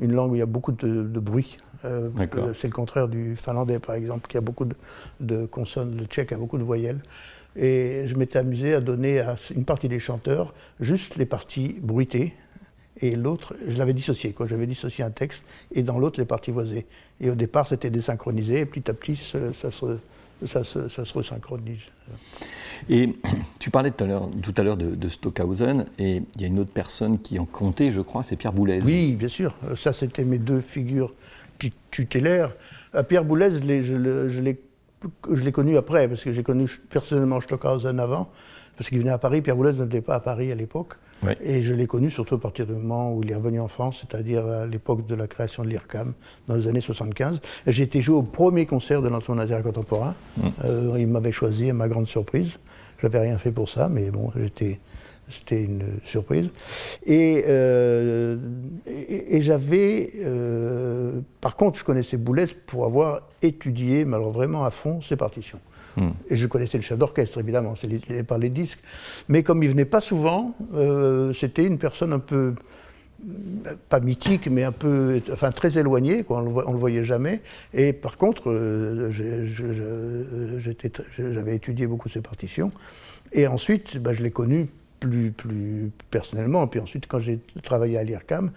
une 0.00 0.12
langue 0.12 0.32
où 0.32 0.34
il 0.34 0.40
y 0.40 0.42
a 0.42 0.46
beaucoup 0.46 0.72
de, 0.72 1.02
bruit. 1.20 1.58
c'est 1.82 2.66
le 2.66 2.72
contraire 2.72 3.08
du 3.08 3.36
finlandais 3.36 3.78
par 3.78 3.94
exemple, 3.94 4.28
qui 4.28 4.36
a 4.36 4.40
beaucoup 4.40 4.64
de, 4.64 4.74
de 5.20 5.46
consonnes. 5.46 5.96
Le 5.96 6.06
tchèque 6.06 6.32
a 6.32 6.36
beaucoup 6.36 6.58
de 6.58 6.64
voyelles. 6.64 7.00
Et 7.56 8.04
je 8.06 8.14
m'étais 8.14 8.38
amusé 8.38 8.74
à 8.74 8.80
donner 8.80 9.20
à 9.20 9.36
une 9.54 9.64
partie 9.64 9.88
des 9.88 9.98
chanteurs 9.98 10.54
juste 10.78 11.16
les 11.16 11.26
parties 11.26 11.76
bruitées. 11.80 12.34
Et 13.02 13.16
l'autre, 13.16 13.54
je 13.66 13.78
l'avais 13.78 13.94
dissocié. 13.94 14.32
Quoi. 14.32 14.46
J'avais 14.46 14.66
dissocié 14.66 15.02
un 15.02 15.10
texte 15.10 15.44
et 15.72 15.82
dans 15.82 15.98
l'autre 15.98 16.20
les 16.20 16.26
parties 16.26 16.50
voisées. 16.50 16.86
Et 17.20 17.30
au 17.30 17.34
départ, 17.34 17.66
c'était 17.66 17.90
désynchronisé. 17.90 18.60
Et 18.60 18.66
petit 18.66 18.90
à 18.90 18.94
petit, 18.94 19.16
ça, 19.16 19.70
se, 19.70 19.98
ça, 20.46 20.64
se, 20.64 20.78
resynchronise. 21.12 21.86
Et 22.88 23.14
tu 23.58 23.70
parlais 23.70 23.90
tout 23.90 24.04
à 24.04 24.06
l'heure, 24.06 24.28
tout 24.42 24.54
à 24.56 24.62
l'heure 24.62 24.76
de, 24.76 25.08
Stockhausen, 25.08 25.86
et 25.98 26.22
il 26.34 26.40
y 26.40 26.44
a 26.44 26.48
une 26.48 26.58
autre 26.58 26.72
personne 26.72 27.18
qui 27.20 27.38
en 27.38 27.44
comptait, 27.44 27.92
je 27.92 28.00
crois, 28.00 28.22
c'est 28.22 28.36
Pierre 28.36 28.52
Boulez. 28.52 28.80
Oui, 28.82 29.16
bien 29.16 29.28
sûr. 29.28 29.54
Ça, 29.76 29.92
c'était 29.92 30.24
mes 30.24 30.38
deux 30.38 30.60
figures 30.60 31.14
tutélaires. 31.90 32.54
Euh, 32.94 33.02
Pierre 33.02 33.24
Boulez, 33.24 33.50
je 33.50 33.64
l'ai 34.40 34.60
je 35.32 35.44
l'ai 35.44 35.52
connu 35.52 35.76
après, 35.76 36.08
parce 36.08 36.24
que 36.24 36.32
j'ai 36.32 36.42
connu 36.42 36.68
personnellement 36.90 37.40
Stockhausen 37.40 37.98
avant, 38.00 38.30
parce 38.76 38.88
qu'il 38.88 38.98
venait 38.98 39.10
à 39.10 39.18
Paris. 39.18 39.42
Pierre 39.42 39.56
Boulez 39.56 39.72
n'était 39.72 40.00
pas 40.00 40.16
à 40.16 40.20
Paris 40.20 40.52
à 40.52 40.54
l'époque. 40.54 40.94
Et 41.42 41.62
je 41.62 41.74
l'ai 41.74 41.86
connu 41.86 42.10
surtout 42.10 42.36
à 42.36 42.40
partir 42.40 42.66
du 42.66 42.72
moment 42.72 43.14
où 43.14 43.22
il 43.22 43.30
est 43.30 43.34
revenu 43.34 43.60
en 43.60 43.68
France, 43.68 44.00
c'est-à-dire 44.00 44.46
à, 44.46 44.66
l'époque 44.66 45.06
de 45.06 45.14
la 45.14 45.26
création 45.26 45.64
de 45.64 45.68
l'IRCAM, 45.68 46.14
dans 46.48 46.54
les 46.54 46.66
années 46.66 46.80
75. 46.80 47.40
J'ai 47.66 47.82
été 47.82 48.00
joué 48.00 48.16
au 48.16 48.22
premier 48.22 48.66
concert 48.66 49.02
de 49.02 49.08
lancement 49.08 49.36
d'intérêt 49.36 49.62
contemporain. 49.62 50.14
Mm. 50.36 50.48
Euh, 50.64 50.96
il 50.98 51.06
m'avait 51.06 51.32
choisi, 51.32 51.70
à 51.70 51.74
ma 51.74 51.88
grande 51.88 52.08
surprise. 52.08 52.52
Je 52.98 53.06
n'avais 53.06 53.20
rien 53.20 53.38
fait 53.38 53.52
pour 53.52 53.68
ça, 53.68 53.88
mais 53.88 54.10
bon, 54.10 54.30
j'étais 54.36 54.80
c'était 55.30 55.62
une 55.62 55.84
surprise. 56.04 56.48
Et, 57.06 57.44
euh, 57.46 58.36
et, 58.86 59.40
j'avais. 59.42 60.12
Euh, 60.18 61.20
par 61.40 61.56
contre, 61.56 61.78
je 61.78 61.84
connaissais 61.84 62.16
Boulez 62.16 62.46
pour 62.66 62.84
avoir 62.84 63.22
étudié, 63.42 64.04
mais 64.04 64.16
alors 64.16 64.32
vraiment 64.32 64.64
à 64.64 64.70
fond, 64.70 65.00
ses 65.02 65.16
partitions. 65.16 65.60
Et 66.28 66.36
je 66.36 66.46
connaissais 66.46 66.78
le 66.78 66.82
chef 66.82 66.98
d'orchestre, 66.98 67.38
évidemment, 67.38 67.74
c'est 67.80 68.22
par 68.22 68.38
les 68.38 68.50
disques. 68.50 68.80
Mais 69.28 69.42
comme 69.42 69.62
il 69.62 69.68
venait 69.70 69.84
pas 69.84 70.00
souvent, 70.00 70.54
euh, 70.74 71.32
c'était 71.32 71.64
une 71.64 71.78
personne 71.78 72.12
un 72.12 72.18
peu 72.18 72.54
pas 73.88 74.00
mythique, 74.00 74.48
mais 74.50 74.64
un 74.64 74.72
peu, 74.72 75.20
enfin 75.30 75.50
très 75.50 75.78
éloigné, 75.78 76.24
quoi, 76.24 76.38
on 76.38 76.42
ne 76.42 76.72
le, 76.72 76.78
voyait 76.78 77.04
jamais. 77.04 77.42
Et 77.74 77.92
par 77.92 78.16
contre, 78.16 78.50
j'avais 81.18 81.54
étudié 81.54 81.86
beaucoup 81.86 82.08
ses 82.08 82.22
partitions. 82.22 82.72
Et 83.32 83.46
ensuite, 83.46 83.98
bah, 83.98 84.12
je 84.12 84.22
l'ai 84.22 84.30
connu 84.30 84.68
plus, 85.00 85.32
plus 85.32 85.90
personnellement. 86.10 86.64
Et 86.64 86.66
puis 86.68 86.80
ensuite, 86.80 87.06
quand 87.06 87.18
j'ai 87.18 87.40
travaillé 87.62 87.98
à 87.98 88.04
l'IRCAM, 88.04 88.50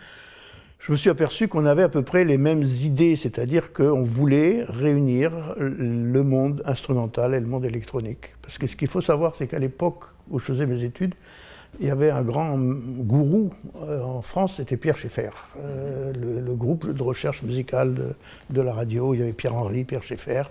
je 0.83 0.91
me 0.91 0.97
suis 0.97 1.09
aperçu 1.09 1.47
qu'on 1.47 1.65
avait 1.65 1.83
à 1.83 1.89
peu 1.89 2.01
près 2.01 2.25
les 2.25 2.37
mêmes 2.37 2.63
idées, 2.63 3.15
c'est-à-dire 3.15 3.71
qu'on 3.71 4.03
voulait 4.03 4.65
réunir 4.67 5.55
le 5.57 6.23
monde 6.23 6.61
instrumental 6.65 7.33
et 7.33 7.39
le 7.39 7.45
monde 7.45 7.63
électronique. 7.63 8.33
Parce 8.41 8.57
que 8.57 8.67
ce 8.67 8.75
qu'il 8.75 8.89
faut 8.89 8.99
savoir, 8.99 9.33
c'est 9.37 9.47
qu'à 9.47 9.59
l'époque 9.59 10.03
où 10.29 10.39
je 10.39 10.43
faisais 10.43 10.65
mes 10.65 10.83
études, 10.83 11.15
il 11.79 11.87
y 11.87 11.89
avait 11.89 12.09
un 12.09 12.21
grand 12.21 12.57
gourou 12.57 13.53
euh, 13.81 14.01
en 14.01 14.21
France, 14.21 14.55
c'était 14.57 14.75
Pierre 14.75 14.97
Schaeffer, 14.97 15.29
euh, 15.57 16.11
le, 16.13 16.53
groupe 16.53 16.91
de 16.91 17.01
recherche 17.01 17.43
musicale 17.43 17.93
de, 17.93 18.15
de 18.49 18.61
la 18.61 18.73
radio. 18.73 19.13
Il 19.13 19.21
y 19.21 19.23
avait 19.23 19.31
Pierre-Henri, 19.31 19.85
Pierre 19.85 20.03
Schaeffer, 20.03 20.43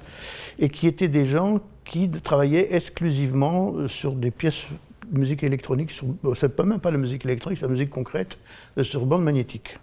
et 0.59 0.71
qui 0.71 0.87
étaient 0.87 1.09
des 1.09 1.27
gens 1.27 1.61
qui 1.85 2.09
travaillaient 2.09 2.75
exclusivement 2.75 3.87
sur 3.87 4.12
des 4.12 4.31
pièces 4.31 4.64
musique 5.12 5.42
électronique, 5.42 5.90
c'est 6.35 6.48
pas 6.48 6.64
même 6.64 6.81
pas 6.81 6.90
la 6.90 6.98
musique 6.98 7.25
électronique, 7.25 7.59
c'est 7.59 7.66
la 7.66 7.72
musique 7.72 7.90
concrète, 7.90 8.38
euh, 8.79 8.85
sur 8.85 9.07
bande 9.07 9.22
magnétique. 9.22 9.79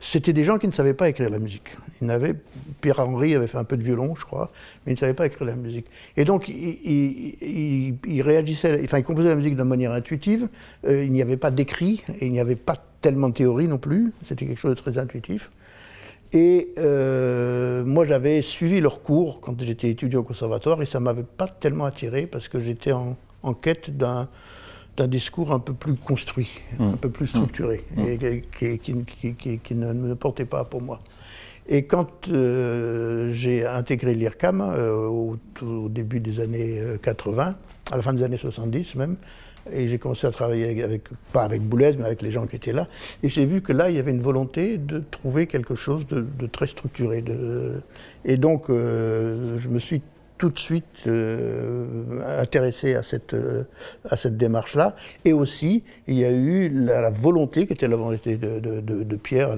C'était 0.00 0.32
des 0.32 0.44
gens 0.44 0.58
qui 0.58 0.66
ne 0.66 0.72
savaient 0.72 0.94
pas 0.94 1.08
écrire 1.08 1.30
la 1.30 1.38
musique. 1.38 1.76
Ils 2.00 2.06
n'avaient, 2.06 2.34
Pierre 2.80 3.00
Henry 3.00 3.34
avait 3.34 3.46
fait 3.46 3.58
un 3.58 3.64
peu 3.64 3.76
de 3.76 3.82
violon, 3.82 4.14
je 4.16 4.24
crois, 4.24 4.50
mais 4.84 4.92
il 4.92 4.94
ne 4.94 5.00
savait 5.00 5.14
pas 5.14 5.26
écrire 5.26 5.46
la 5.46 5.54
musique. 5.54 5.86
Et 6.16 6.24
donc, 6.24 6.48
il, 6.48 7.96
il, 8.04 8.22
enfin, 8.84 8.98
il 8.98 9.04
composait 9.04 9.28
la 9.28 9.36
musique 9.36 9.56
de 9.56 9.62
manière 9.62 9.92
intuitive. 9.92 10.48
Euh, 10.86 11.04
il 11.04 11.12
n'y 11.12 11.22
avait 11.22 11.36
pas 11.36 11.50
d'écrit 11.50 12.02
et 12.18 12.26
il 12.26 12.32
n'y 12.32 12.40
avait 12.40 12.56
pas 12.56 12.76
tellement 13.00 13.28
de 13.28 13.34
théorie 13.34 13.66
non 13.66 13.78
plus. 13.78 14.12
C'était 14.24 14.46
quelque 14.46 14.58
chose 14.58 14.74
de 14.74 14.80
très 14.80 14.98
intuitif. 14.98 15.50
Et 16.32 16.72
euh, 16.78 17.84
moi, 17.84 18.04
j'avais 18.04 18.40
suivi 18.40 18.80
leurs 18.80 19.02
cours 19.02 19.40
quand 19.42 19.60
j'étais 19.60 19.90
étudiant 19.90 20.20
au 20.20 20.24
conservatoire 20.24 20.80
et 20.80 20.86
ça 20.86 20.98
ne 20.98 21.04
m'avait 21.04 21.24
pas 21.24 21.46
tellement 21.46 21.84
attiré 21.84 22.26
parce 22.26 22.48
que 22.48 22.58
j'étais 22.58 22.92
en 22.92 23.54
quête 23.54 23.94
d'un 23.94 24.28
d'un 24.96 25.08
discours 25.08 25.52
un 25.52 25.58
peu 25.58 25.72
plus 25.72 25.94
construit, 25.94 26.60
un 26.78 26.92
mmh. 26.92 26.96
peu 26.98 27.10
plus 27.10 27.26
structuré, 27.26 27.84
mmh. 27.96 28.02
et, 28.60 28.78
qui, 28.78 29.74
ne 29.74 29.92
me 29.92 30.14
portait 30.14 30.44
pas 30.44 30.64
pour 30.64 30.82
moi. 30.82 31.00
Et 31.68 31.84
quand 31.84 32.28
euh, 32.28 33.30
j'ai 33.30 33.64
intégré 33.66 34.14
l'IRCAM 34.14 34.60
euh, 34.60 35.06
au, 35.06 35.38
début 35.88 36.20
des 36.20 36.40
années 36.40 36.82
80, 37.02 37.56
à 37.90 37.96
la 37.96 38.02
fin 38.02 38.12
des 38.12 38.22
années 38.22 38.38
70 38.38 38.94
même. 38.96 39.16
Et 39.72 39.88
j'ai 39.88 39.98
commencé 39.98 40.26
à 40.26 40.30
travailler 40.30 40.82
avec, 40.82 41.04
pas 41.32 41.44
avec 41.44 41.62
Boulez, 41.62 41.92
mais 41.96 42.04
avec 42.04 42.22
les 42.22 42.32
gens 42.32 42.46
qui 42.46 42.56
étaient 42.56 42.72
là. 42.72 42.88
Et 43.22 43.28
j'ai 43.28 43.46
vu 43.46 43.62
que 43.62 43.72
là, 43.72 43.90
il 43.90 43.96
y 43.96 43.98
avait 43.98 44.10
une 44.10 44.20
volonté 44.20 44.76
de 44.76 44.98
trouver 44.98 45.46
quelque 45.46 45.76
chose 45.76 46.04
de, 46.06 46.46
très 46.46 46.66
structuré. 46.66 47.22
De, 47.22 47.80
et 48.24 48.36
donc, 48.36 48.70
euh, 48.70 49.56
je 49.58 49.68
me 49.68 49.78
suis 49.78 50.02
tout 50.42 50.50
de 50.50 50.58
suite 50.58 51.04
euh, 51.06 52.40
intéressé 52.40 52.96
à 52.96 53.04
cette, 53.04 53.32
euh, 53.32 53.62
cette 54.16 54.36
démarche-là. 54.36 54.96
Et 55.24 55.32
aussi, 55.32 55.84
il 56.08 56.18
y 56.18 56.24
a 56.24 56.32
eu 56.32 56.68
la, 56.68 57.10
volonté, 57.10 57.64
qui 57.64 57.74
était 57.74 57.86
la 57.86 57.94
volonté 57.94 58.36
de, 58.36 58.58
de, 58.58 59.16
Pierre 59.16 59.50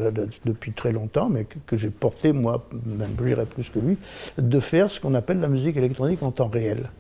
depuis 0.45 0.73
très 0.73 0.93
longtemps, 0.93 1.31
mais 1.31 1.47
que, 1.67 1.79
j'ai 1.79 1.89
porté, 1.89 2.35
moi, 2.35 2.69
même 2.85 3.13
plus 3.47 3.71
que 3.71 3.79
lui, 3.79 3.97
de 4.37 4.61
faire 4.61 4.91
ce 4.91 5.01
qu'on 5.01 5.15
appelle 5.15 5.41
la 5.41 5.49
musique 5.49 5.79
électronique 5.79 6.23
en 6.23 6.33
temps 6.33 6.49
réel. 6.49 6.91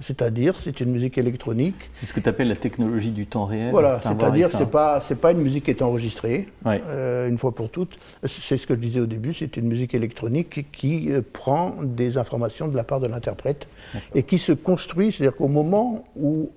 C'est-à-dire, 0.00 0.54
c'est 0.62 0.80
une 0.80 0.90
musique 0.90 1.18
électronique. 1.18 1.90
C'est 1.92 2.06
ce 2.06 2.12
que 2.12 2.20
tu 2.20 2.28
appelles 2.28 2.48
la 2.48 2.56
technologie 2.56 3.10
du 3.10 3.26
temps 3.26 3.44
réel. 3.44 3.70
Voilà, 3.70 3.98
c'est-à-dire, 3.98 4.48
c'est 4.50 4.70
pas, 4.70 5.00
c'est 5.00 5.20
pas 5.20 5.32
une 5.32 5.40
musique 5.40 5.64
qui 5.64 5.70
est 5.70 5.82
enregistrée 5.82 6.48
euh, 6.66 7.28
une 7.28 7.38
fois 7.38 7.54
pour 7.54 7.70
toutes. 7.70 7.98
C'est 8.24 8.58
ce 8.58 8.66
que 8.66 8.74
je 8.74 8.80
disais 8.80 9.00
au 9.00 9.06
début, 9.06 9.34
c'est 9.34 9.56
une 9.56 9.66
musique 9.66 9.94
électronique 9.94 10.70
qui, 10.72 11.10
euh, 11.10 11.22
prend 11.32 11.76
des 11.82 12.16
informations 12.16 12.68
de 12.68 12.76
la 12.76 12.84
part 12.84 13.00
de 13.00 13.06
l'interprète 13.06 13.66
et 14.14 14.22
qui 14.22 14.38
se 14.38 14.52
construit, 14.52 15.12
c'est-à-dire 15.12 15.36
qu'au 15.36 15.48
moment 15.48 16.04
où 16.16 16.50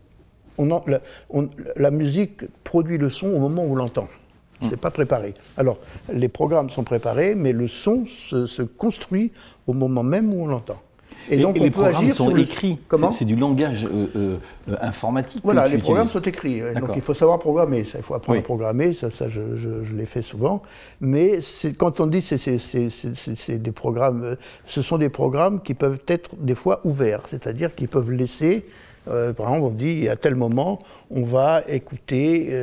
on, 0.57 0.81
la, 1.75 1.91
musique 1.91 2.45
produit 2.63 2.97
le 2.97 3.09
son 3.09 3.27
au 3.27 3.39
moment 3.39 3.63
où 3.63 3.73
on 3.73 3.75
l'entend. 3.75 4.07
Hmm. 4.61 4.67
C'est 4.69 4.77
pas 4.77 4.91
préparé. 4.91 5.33
Alors, 5.55 5.77
les 6.11 6.29
programmes 6.29 6.69
sont 6.69 6.83
préparés, 6.83 7.35
mais 7.35 7.53
le 7.53 7.67
son 7.67 8.05
se 8.05 8.63
construit 8.63 9.31
au 9.67 9.73
moment 9.73 10.03
même 10.03 10.33
où 10.33 10.43
on 10.43 10.47
l'entend. 10.47 10.81
Et, 11.29 11.37
donc, 11.37 11.57
les 11.57 11.71
programmes 11.71 12.09
sont 12.11 12.35
écrits. 12.35 12.79
Comment 12.87 13.11
C'est 13.11 13.25
du 13.25 13.35
langage 13.35 13.85
euh, 13.85 14.07
euh, 14.15 14.37
euh, 14.69 14.75
informatique. 14.81 15.41
Voilà, 15.43 15.67
les 15.67 15.77
programmes 15.77 16.07
sont 16.07 16.21
écrits. 16.21 16.61
Donc 16.79 16.91
il 16.95 17.01
faut 17.01 17.13
savoir 17.13 17.39
programmer. 17.39 17.83
Ça, 17.83 17.97
il 17.97 18.03
faut 18.03 18.13
apprendre 18.13 18.39
à 18.39 18.43
programmer. 18.43 18.93
Ça, 18.93 19.09
ça 19.09 19.29
je, 19.29 19.41
je, 19.57 19.95
l'ai 19.95 20.05
fait 20.05 20.21
souvent. 20.21 20.61
Mais 21.01 21.39
quand 21.77 21.99
on 21.99 22.07
dit 22.07 22.21
c'est 22.21 22.37
c'est 22.37 23.57
des 23.57 23.71
programmes, 23.71 24.35
ce 24.65 24.81
sont 24.81 24.97
des 24.97 25.09
programmes 25.09 25.61
qui 25.61 25.73
peuvent 25.73 25.99
être 26.07 26.31
des 26.37 26.55
fois 26.55 26.81
ouverts, 26.83 27.21
c'est-à-dire 27.29 27.75
qui 27.75 27.87
peuvent 27.87 28.11
laisser. 28.11 28.65
par 29.05 29.47
exemple, 29.47 29.63
on 29.63 29.69
dit 29.69 30.09
à 30.09 30.15
tel 30.15 30.35
moment, 30.35 30.79
on 31.11 31.23
va 31.23 31.61
écouter 31.67 32.53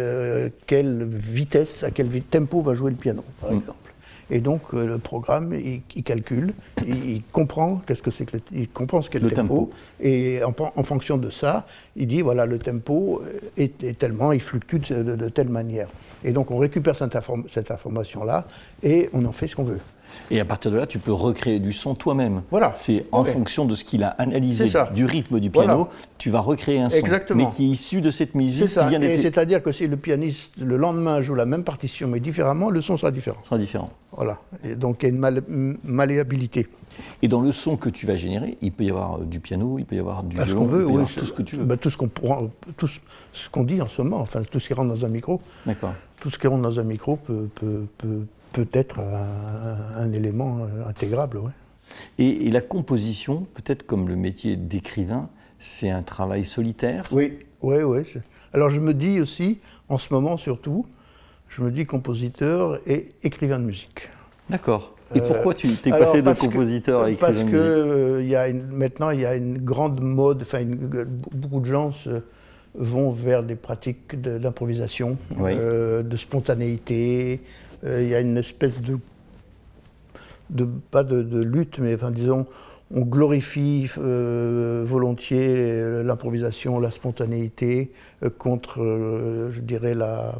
quelle 0.67 1.05
vitesse, 1.05 1.85
à 1.85 1.91
quel 1.91 2.09
tempo 2.23 2.61
va 2.61 2.75
jouer 2.75 2.91
le 2.91 2.97
piano, 2.97 3.25
par 3.41 3.53
mm. 3.53 3.59
exemple. 3.59 3.84
Et 4.31 4.41
donc 4.41 4.63
euh, 4.75 4.87
le 4.87 4.99
programme, 4.99 5.55
il, 5.55 6.03
calcule, 6.03 6.55
il, 6.87 7.23
comprend 7.33 7.83
qu'est-ce 7.87 8.03
que 8.03 8.11
c'est 8.11 8.25
que 8.25 8.39
il 8.53 8.69
comprend 8.69 9.03
ce 9.03 9.11
qu'est 9.11 9.19
le, 9.19 9.31
tempo, 9.31 9.71
et 10.01 10.41
en, 10.45 10.83
fonction 10.83 11.19
de 11.19 11.31
ça, 11.31 11.67
il 11.97 12.07
dit 12.07 12.23
voilà 12.23 12.47
le 12.47 12.59
tempo 12.59 13.23
est, 13.57 13.99
tellement, 13.99 14.33
il 14.33 14.41
fluctue 14.41 14.77
de, 14.77 15.29
telle 15.29 15.49
manière. 15.49 15.89
Et 16.25 16.33
donc 16.33 16.51
on 16.51 16.59
récupère 16.59 16.97
cette, 16.97 17.17
cette 17.53 17.71
information 17.71 18.25
là 18.25 18.47
et 18.83 19.11
on 19.13 19.25
en 19.25 19.33
fait 19.33 19.49
ce 19.49 19.57
qu'on 19.57 19.65
veut. 19.65 19.81
Et 20.31 20.41
à 20.41 20.45
partir 20.45 20.71
de 20.71 20.77
là, 20.77 20.87
tu 20.87 20.99
peux 20.99 21.13
recréer 21.13 21.61
du 21.61 21.73
son 21.73 21.95
toi-même. 21.95 22.43
Voilà. 22.51 22.75
C'est 22.77 23.07
en 23.13 23.25
fonction 23.25 23.65
de 23.65 23.75
ce 23.75 23.85
qu'il 23.85 24.05
a 24.05 24.09
analysé 24.09 24.71
du 24.95 25.05
rythme 25.05 25.41
du 25.41 25.51
piano, 25.51 25.89
tu 26.19 26.31
vas 26.31 26.41
recréer 26.41 26.81
un 26.81 26.89
son. 26.89 26.97
Exactement. 26.97 27.45
Mais 27.45 27.55
qui 27.55 27.67
est 27.67 27.69
issu 27.69 28.01
de 28.01 28.11
cette 28.11 28.35
musique. 28.35 28.69
C'est 28.69 28.75
ça. 28.75 28.89
C'est-à-dire 28.91 29.63
que 29.63 29.73
si 29.73 29.87
le 29.87 29.97
pianiste, 29.97 30.53
le 30.59 30.77
lendemain, 30.77 31.23
joue 31.23 31.35
la 31.35 31.47
même 31.47 31.65
partition, 31.65 32.09
mais 32.09 32.21
différemment, 32.21 32.71
le 32.71 32.81
son 32.83 32.97
sera 32.97 33.11
différent. 33.11 33.39
Sera 33.45 33.59
différent. 33.59 33.91
Voilà. 34.13 34.39
Et 34.63 34.75
donc 34.75 35.03
il 35.03 35.07
y 35.07 35.11
a 35.11 35.31
une 35.49 35.79
malléabilité. 35.83 36.69
Et 37.23 37.29
dans 37.29 37.41
le 37.41 37.53
son 37.53 37.77
que 37.77 37.89
tu 37.89 38.07
vas 38.07 38.17
générer, 38.17 38.57
il 38.63 38.71
peut 38.73 38.85
y 38.85 38.91
avoir 38.91 39.19
euh, 39.19 39.25
du 39.25 39.41
piano, 39.41 39.79
il 39.79 39.85
peut 39.85 39.97
y 39.97 39.99
avoir 39.99 40.23
du 40.23 40.37
bah, 40.37 40.45
violon, 40.45 40.65
veut, 40.65 40.87
oui, 40.87 41.05
tout 41.17 41.25
ce 41.25 41.33
que 41.33 41.43
tu 41.43 41.57
veux. 41.57 41.65
Bah, 41.65 41.77
tout 41.77 41.91
ce 41.91 41.97
qu'on 41.97 42.09
tout 42.77 42.87
ce 42.87 43.49
qu'on 43.51 43.65
dit 43.65 43.83
en 43.83 43.89
ce 43.89 44.01
moment, 44.03 44.21
enfin 44.21 44.43
tout 44.49 44.61
ce 44.61 44.69
qui 44.69 44.75
rentre 44.75 44.95
dans 44.95 45.05
un 45.05 45.09
micro. 45.09 45.41
D'accord. 45.67 45.95
Tout 46.21 46.31
ce 46.31 46.39
qui 46.39 46.47
rentre 46.47 46.63
dans 46.63 46.79
un 46.79 46.85
micro 46.85 47.17
peut, 47.17 47.49
peut, 47.55 47.87
peut 47.99 48.21
peut-être 48.55 49.01
un, 49.01 50.13
élément 50.13 50.61
euh, 50.61 50.89
intégrable. 50.89 51.39
Ouais. 51.39 51.51
Et, 52.19 52.51
la 52.51 52.61
composition, 52.61 53.47
peut-être 53.55 53.85
comme 53.85 54.09
le 54.09 54.17
métier 54.17 54.57
d'écrivain, 54.57 55.29
c'est 55.59 55.91
un 55.91 56.03
travail 56.03 56.45
solitaire? 56.45 57.05
Oui, 57.11 57.41
oui, 57.63 57.83
oui. 57.83 58.05
Alors 58.53 58.71
je 58.71 58.81
me 58.81 58.95
dis 58.95 59.21
aussi, 59.21 59.59
en 59.89 59.99
ce 59.99 60.13
moment 60.15 60.37
surtout, 60.37 60.87
je 61.49 61.63
me 61.63 61.71
dis 61.71 61.85
compositeur 61.85 62.79
et 62.87 63.11
écrivain 63.23 63.59
de 63.59 63.65
musique. 63.65 64.09
D'accord. 64.49 64.95
Et 65.15 65.21
euh, 65.21 65.27
pourquoi 65.27 65.55
tu 65.55 65.69
t'es 65.75 65.91
passé 65.91 66.23
de 66.23 66.33
compositeur 66.33 67.03
à 67.03 67.11
écrivain 67.11 67.33
de 67.33 67.45
musique? 67.45 67.53
Parce 67.53 67.65
que 67.65 68.23
y 68.23 68.37
a 68.37 68.53
maintenant, 68.53 69.11
il 69.11 69.21
y 69.21 69.27
a 69.27 69.35
une 69.35 69.59
grande 69.59 70.01
mode, 70.01 70.43
enfin, 70.43 70.65
beaucoup 71.33 71.61
de 71.61 71.67
gens 71.67 71.93
vont 72.75 73.13
vers 73.13 73.43
des 73.43 73.55
pratiques 73.55 74.21
d'improvisation, 74.21 75.17
euh, 75.41 76.03
de 76.03 76.17
spontanéité, 76.17 77.41
euh, 77.41 77.74
il 77.85 78.09
y 78.09 78.15
a 78.15 78.21
une 78.21 78.37
espèce 78.37 78.81
de, 78.81 78.99
de 80.51 80.65
pas 80.91 81.05
de, 81.05 81.43
lutte, 81.43 81.79
mais 81.79 81.95
enfin 81.95 82.11
disons, 82.11 82.47
on 82.91 83.03
glorifie 83.03 83.91
euh, 83.99 84.85
volontiers 84.87 85.55
euh, 85.57 86.03
l'improvisation, 86.03 86.81
la 86.81 86.91
spontanéité 86.91 87.93
contre, 88.39 88.79
je 89.51 89.61
dirais, 89.61 89.95
la, 89.95 90.39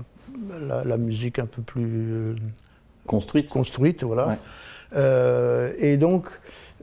la, 0.85 0.99
musique 0.99 1.39
un 1.39 1.47
peu 1.47 1.63
plus 1.63 2.35
construite. 3.07 3.49
Construite, 3.49 4.05
voilà. 4.05 4.39
et 5.79 5.97
donc, 5.97 6.29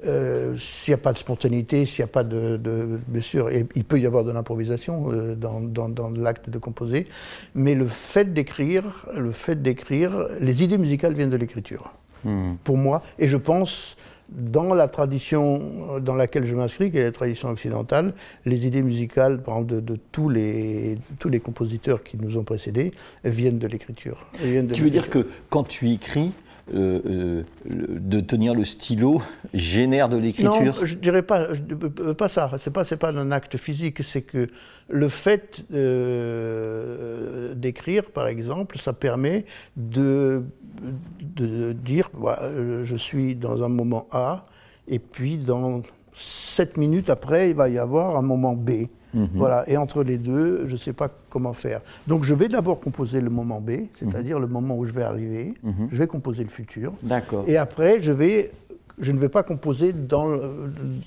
s'il 0.04 0.92
n'y 0.92 0.96
a 0.96 0.98
pas 0.98 1.14
de 1.14 1.18
spontanéité, 1.18 1.86
s'il 1.86 2.04
n'y 2.04 2.10
a 2.10 2.14
pas 2.14 2.24
de, 2.24 2.60
Bien 3.08 3.22
sûr, 3.22 3.50
il 3.52 3.84
peut 3.84 4.00
y 4.00 4.06
avoir 4.06 4.24
de 4.24 4.32
l'improvisation 4.32 5.36
dans, 5.36 5.62
dans, 5.62 6.10
l'acte 6.10 6.50
de 6.50 6.58
composer, 6.58 7.08
mais 7.56 7.76
le 7.76 7.88
fait 7.88 8.34
d'écrire, 8.34 9.06
le 9.16 9.32
fait 9.32 9.62
d'écrire, 9.62 10.28
les 10.40 10.64
idées 10.64 10.78
musicales 10.78 11.14
viennent 11.14 11.30
de 11.30 11.38
l'écriture, 11.38 11.94
hmm. 12.24 12.54
pour 12.64 12.78
moi, 12.78 13.04
et 13.20 13.28
je 13.28 13.38
pense 13.38 13.96
dans 14.32 14.74
la 14.74 14.88
tradition 14.88 16.00
dans 16.00 16.16
laquelle 16.16 16.46
je 16.46 16.56
m'inscris, 16.56 16.90
qui 16.90 16.98
est 16.98 17.04
la 17.04 17.12
tradition 17.12 17.50
occidentale, 17.50 18.14
les 18.46 18.66
idées 18.66 18.82
musicales, 18.82 19.42
par 19.42 19.56
exemple, 19.56 19.82
de, 19.82 20.00
tous, 20.12 20.30
les, 20.30 20.98
tous 21.20 21.30
les 21.30 21.40
compositeurs 21.40 22.04
qui 22.04 22.18
nous 22.18 22.38
ont 22.38 22.44
précédés, 22.44 22.92
viennent 23.24 23.60
de 23.60 23.68
l'écriture. 23.68 24.26
Tu 24.40 24.84
veux 24.84 24.90
dire 24.90 25.10
que 25.10 25.28
quand 25.50 25.64
tu 25.64 25.92
écris, 25.92 26.32
euh, 26.74 27.02
euh, 27.06 27.43
de 27.65 28.21
tenir 28.21 28.54
le 28.54 28.63
stylo 28.63 29.21
génère 29.54 30.08
de 30.10 30.17
l'écriture 30.17 30.63
Non, 30.63 30.74
je 30.86 30.95
dirais 30.95 31.24
pas, 31.24 31.47
euh, 31.50 32.13
pas 32.13 32.30
ça. 32.30 32.50
C'est 32.60 32.71
pas, 32.71 32.84
pas 32.84 33.10
un 33.10 33.32
acte 33.32 33.58
physique. 33.58 34.04
C'est 34.04 34.21
que 34.21 34.47
le 34.89 35.10
fait 35.10 35.65
d'écrire, 37.56 38.12
par 38.12 38.28
exemple, 38.28 38.78
ça 38.78 38.93
permet 38.93 39.45
de, 39.76 40.43
de 41.36 41.74
dire, 41.74 42.10
bah, 42.13 42.39
je 42.84 42.95
suis 42.95 43.36
dans 43.36 43.63
un 43.63 43.69
moment 43.69 44.08
A, 44.12 44.43
et 44.88 45.00
puis 45.00 45.38
dans 45.38 45.82
sept 46.13 46.78
minutes 46.78 47.10
après, 47.10 47.50
il 47.50 47.56
va 47.56 47.69
y 47.69 47.80
avoir 47.80 48.15
un 48.17 48.21
moment 48.21 48.54
B. 48.54 48.88
Mhm. 49.13 49.30
Voilà. 49.36 49.69
Et 49.69 49.78
entre 49.78 50.04
les 50.04 50.17
deux, 50.17 50.63
je 50.67 50.74
ne 50.74 50.78
sais 50.78 50.93
pas 50.93 51.10
comment 51.30 51.54
faire. 51.54 51.82
Donc 52.08 52.24
je 52.24 52.34
vais 52.34 52.47
d'abord 52.47 52.80
composer 52.80 53.21
le 53.21 53.30
moment 53.30 53.60
B, 53.60 53.71
c'est-à-dire 54.00 54.39
le 54.39 54.47
moment 54.47 54.78
où 54.78 54.86
je 54.86 54.91
vais 54.91 55.04
arriver. 55.04 55.54
Mhm. 55.63 55.89
Je 55.91 55.97
vais 55.97 56.08
composer 56.08 56.43
le 56.43 56.50
futur. 56.50 56.93
D'accord. 57.04 57.43
Et 57.47 57.58
après, 57.58 58.02
je 58.02 58.12
vais 58.12 58.52
je 59.02 59.12
ne 59.12 59.20
vais 59.20 59.30
pas 59.30 59.44
composer 59.44 59.94
dans, 59.94 60.40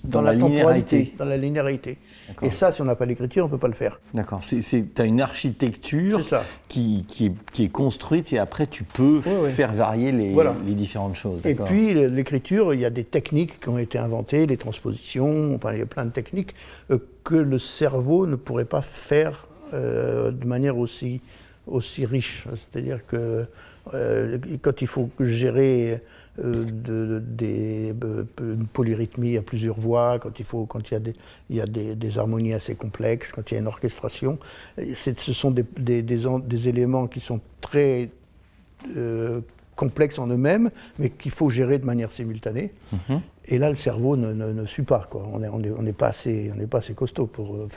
dans, 0.02 0.20
la, 0.20 0.36
temporalité, 0.36 1.14
dans 1.16 1.24
la 1.24 1.36
linéarité. 1.36 1.98
Et 2.42 2.50
ça, 2.50 2.72
si 2.72 2.82
on 2.82 2.84
n'a 2.84 2.96
pas 2.96 3.06
l'écriture, 3.06 3.44
on 3.44 3.48
ne 3.48 3.52
peut 3.52 3.58
pas 3.58 3.68
le 3.68 3.74
faire. 3.74 4.00
D'accord. 4.12 4.40
Tu 4.40 4.84
as 4.98 5.04
une 5.04 5.20
architecture 5.20 6.20
qui, 6.68 7.04
qui, 7.06 7.26
est, 7.26 7.32
qui, 7.52 7.64
est, 7.64 7.68
construite 7.68 8.32
et 8.32 8.38
après 8.38 8.66
tu 8.66 8.84
peux 8.84 9.20
faire 9.20 9.72
varier 9.72 10.10
les, 10.12 10.34
les, 10.66 10.74
différentes 10.74 11.16
choses. 11.16 11.46
Et 11.46 11.54
puis 11.54 11.94
l'écriture, 11.94 12.74
il 12.74 12.80
y 12.80 12.84
a 12.84 12.90
des 12.90 13.04
techniques 13.04 13.60
qui 13.60 13.68
ont 13.68 13.78
été 13.78 13.98
inventées, 13.98 14.46
les 14.46 14.56
transpositions, 14.56 15.54
enfin 15.54 15.72
il 15.72 15.78
y 15.78 15.82
a 15.82 15.86
plein 15.86 16.04
de 16.04 16.10
techniques 16.10 16.54
euh, 16.90 16.98
que 17.22 17.36
le 17.36 17.58
cerveau 17.58 18.26
ne 18.26 18.36
pourrait 18.36 18.64
pas 18.64 18.82
faire 18.82 19.46
euh, 19.72 20.30
de 20.30 20.46
manière 20.46 20.78
aussi, 20.78 21.20
aussi 21.66 22.04
riche. 22.04 22.46
C'est-à-dire 22.52 23.06
que 23.06 23.46
euh, 23.92 24.38
quand 24.62 24.82
il 24.82 24.86
faut 24.86 25.10
gérer 25.20 26.00
euh, 26.40 26.64
de, 26.64 27.20
des, 27.20 27.94
euh, 28.02 29.38
à 29.38 29.42
plusieurs 29.42 29.78
voix, 29.78 30.18
quand 30.18 30.40
il, 30.40 30.44
faut, 30.44 30.66
quand 30.66 30.90
il 30.90 30.94
y 30.94 30.96
a, 30.96 31.00
des, 31.00 31.12
il 31.48 31.56
y 31.56 31.60
a 31.60 31.66
des, 31.66 32.18
harmonies 32.18 32.54
assez 32.54 32.74
complexes, 32.74 33.30
quand 33.30 33.50
il 33.50 33.54
y 33.54 33.56
a 33.56 33.60
une 33.60 33.68
orchestration. 33.68 34.40
Ce 34.96 35.32
sont 35.32 35.52
des, 35.52 35.62
des, 36.02 36.68
éléments 36.68 37.06
qui 37.06 37.20
sont 37.20 37.40
très 37.60 38.10
euh, 38.96 39.42
complexes 39.76 40.18
en 40.18 40.26
eux-mêmes, 40.26 40.70
mais 40.98 41.10
qu'il 41.10 41.30
faut 41.30 41.50
gérer 41.50 41.78
de 41.78 41.86
manière 41.86 42.10
simultanée. 42.10 42.72
Mhm. 42.92 43.20
Et 43.46 43.58
là, 43.58 43.70
le 43.70 43.76
cerveau 43.76 44.16
ne, 44.16 44.32
ne, 44.32 44.66
suit 44.66 44.82
pas. 44.82 45.06
Quoi. 45.08 45.28
On 45.32 45.38
n'est 45.38 45.48
on 45.48 45.62
est, 45.62 45.70
on 45.70 45.86
est 45.86 45.92
pas, 45.92 46.08
assez, 46.08 46.50
pas 46.68 46.78
assez 46.78 46.94
costaud 46.94 47.28
pour, 47.28 47.68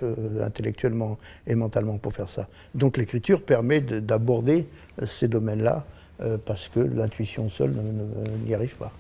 intellectuellement 0.41 1.19
et 1.45 1.53
mentalement 1.53 1.99
pour 1.99 2.11
faire 2.11 2.29
ça. 2.29 2.47
Donc 2.73 2.97
l'écriture 2.97 3.43
permet 3.43 3.81
d'aborder 3.81 4.67
ces 5.05 5.27
domaines-là 5.27 5.85
euh, 6.21 6.37
parce 6.43 6.67
que 6.67 6.79
l'intuition 6.79 7.49
seule 7.49 7.73
n'y 8.45 8.53
arrive 8.53 8.75
pas. 8.75 8.91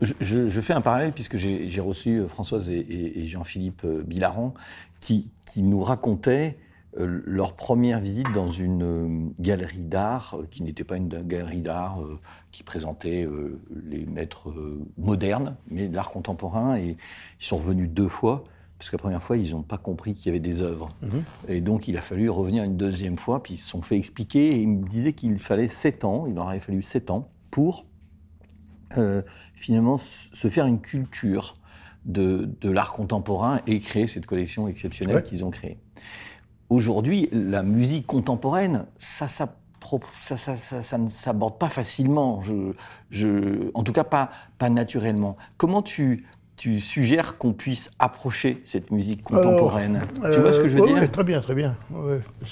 je, 0.00 0.60
fais 0.60 0.72
un 0.72 0.80
parallèle 0.80 1.12
puisque 1.12 1.36
j'ai 1.36 1.80
reçu 1.80 2.22
Françoise 2.28 2.68
et, 2.68 3.26
Jean-Philippe 3.26 3.86
Bilaran 3.86 4.54
qui, 5.00 5.30
qui, 5.46 5.62
nous 5.62 5.80
racontaient 5.80 6.58
leur 6.96 7.54
première 7.54 8.00
visite 8.00 8.30
dans 8.32 8.50
une 8.50 9.32
galerie 9.38 9.84
d'art 9.84 10.36
qui 10.50 10.62
n'était 10.62 10.84
pas 10.84 10.96
une 10.96 11.08
galerie 11.08 11.62
d'art 11.62 12.00
qui 12.50 12.62
présentait 12.64 13.26
les 13.84 14.04
maîtres 14.04 14.52
modernes, 14.98 15.56
mais 15.70 15.88
de 15.88 15.94
l'art 15.94 16.10
contemporain. 16.10 16.76
Et 16.76 16.96
ils 17.40 17.44
sont 17.44 17.56
revenus 17.56 17.88
deux 17.88 18.08
fois 18.08 18.44
parce 18.82 18.90
que 18.90 18.96
la 18.96 19.00
première 19.00 19.22
fois, 19.22 19.36
ils 19.36 19.52
n'ont 19.52 19.62
pas 19.62 19.78
compris 19.78 20.12
qu'il 20.12 20.26
y 20.26 20.28
avait 20.30 20.40
des 20.40 20.60
œuvres. 20.60 20.88
Mhm. 21.02 21.22
Et 21.46 21.60
donc, 21.60 21.86
il 21.86 21.96
a 21.96 22.02
fallu 22.02 22.28
revenir 22.28 22.64
une 22.64 22.76
deuxième 22.76 23.16
fois, 23.16 23.40
puis 23.40 23.54
ils 23.54 23.58
se 23.58 23.68
sont 23.68 23.80
fait 23.80 23.96
expliquer, 23.96 24.56
et 24.56 24.62
ils 24.62 24.66
me 24.66 24.88
disaient 24.88 25.12
qu'il 25.12 25.38
fallait 25.38 25.68
sept 25.68 26.04
ans, 26.04 26.26
il 26.26 26.34
leur 26.34 26.48
avait 26.48 26.58
fallu 26.58 26.82
sept 26.82 27.08
ans 27.12 27.28
pour 27.52 27.86
euh, 28.98 29.22
finalement 29.54 29.98
se 29.98 30.48
faire 30.48 30.66
une 30.66 30.80
culture 30.80 31.54
de, 32.06 32.50
l'art 32.64 32.92
contemporain 32.92 33.60
et 33.68 33.78
créer 33.78 34.08
cette 34.08 34.26
collection 34.26 34.66
exceptionnelle 34.66 35.22
qu'ils 35.22 35.44
ont 35.44 35.50
créée. 35.50 35.78
Aujourd'hui, 36.68 37.28
la 37.30 37.62
musique 37.62 38.08
contemporaine, 38.08 38.86
ça, 38.98 39.28
ça, 39.28 39.54
ça, 40.26 40.98
ne 40.98 41.08
s'aborde 41.08 41.56
pas 41.56 41.68
facilement, 41.68 42.42
je, 42.42 42.72
je, 43.10 43.70
en 43.74 43.84
tout 43.84 43.92
cas 43.92 44.02
pas, 44.02 44.32
pas 44.58 44.70
naturellement. 44.70 45.36
Comment 45.56 45.82
tu, 45.82 46.26
tu 46.56 46.80
suggères 46.80 47.38
qu'on 47.38 47.52
puisse 47.52 47.90
approcher 47.98 48.62
cette 48.64 48.90
musique 48.90 49.22
contemporaine 49.22 50.02
Tu 50.14 50.40
vois 50.40 50.52
ce 50.52 50.60
que 50.60 50.68
je 50.68 50.76
veux 50.76 50.82
euh, 50.82 51.00
dire 51.00 51.10
Très 51.10 51.24
bien, 51.24 51.40
très 51.40 51.54
bien. 51.54 51.76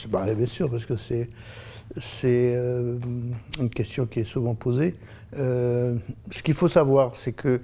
Bah, 0.08 0.34
bien 0.34 0.46
sûr, 0.46 0.70
parce 0.70 0.86
que 0.86 0.96
c'est 0.96 1.28
c'est 2.00 2.54
euh, 2.56 2.98
une 3.58 3.68
question 3.68 4.06
qui 4.06 4.20
est 4.20 4.24
souvent 4.24 4.54
posée. 4.54 4.94
Euh, 5.36 5.96
ce 6.30 6.40
qu'il 6.40 6.54
faut 6.54 6.68
savoir, 6.68 7.16
c'est 7.16 7.32
que 7.32 7.60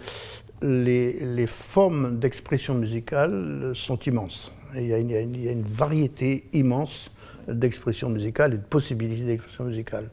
les, 0.63 1.25
les 1.25 1.47
formes 1.47 2.19
d'expression 2.19 2.75
musicale 2.75 3.71
sont 3.75 3.99
immenses. 4.01 4.51
Il 4.75 4.87
y, 4.87 4.95
a 4.95 4.99
une, 4.99 5.11
il 5.11 5.45
y 5.45 5.49
a 5.49 5.53
une, 5.53 5.63
variété 5.63 6.49
immense 6.53 7.13
d'expression 7.47 8.09
musicale 8.09 8.55
et 8.55 8.59
de 8.59 8.65
possibilités 8.65 9.25
d'expression 9.25 9.65
musicale. 9.65 10.11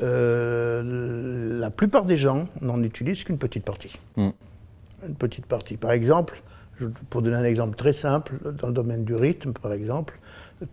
la 0.00 1.70
plupart 1.70 2.04
des 2.04 2.18
gens 2.18 2.44
n'en 2.60 2.82
utilisent 2.82 3.24
qu'une 3.24 3.38
petite 3.38 3.64
partie. 3.64 3.98
Mm 4.16 4.30
une 5.08 5.14
petite 5.14 5.46
partie. 5.46 5.76
Par 5.76 5.92
exemple, 5.92 6.42
pour 7.10 7.22
donner 7.22 7.36
un 7.36 7.44
exemple 7.44 7.76
très 7.76 7.92
simple, 7.92 8.34
dans 8.60 8.68
le 8.68 8.72
domaine 8.72 9.04
du 9.04 9.14
rythme, 9.14 9.52
par 9.52 9.72
exemple, 9.72 10.18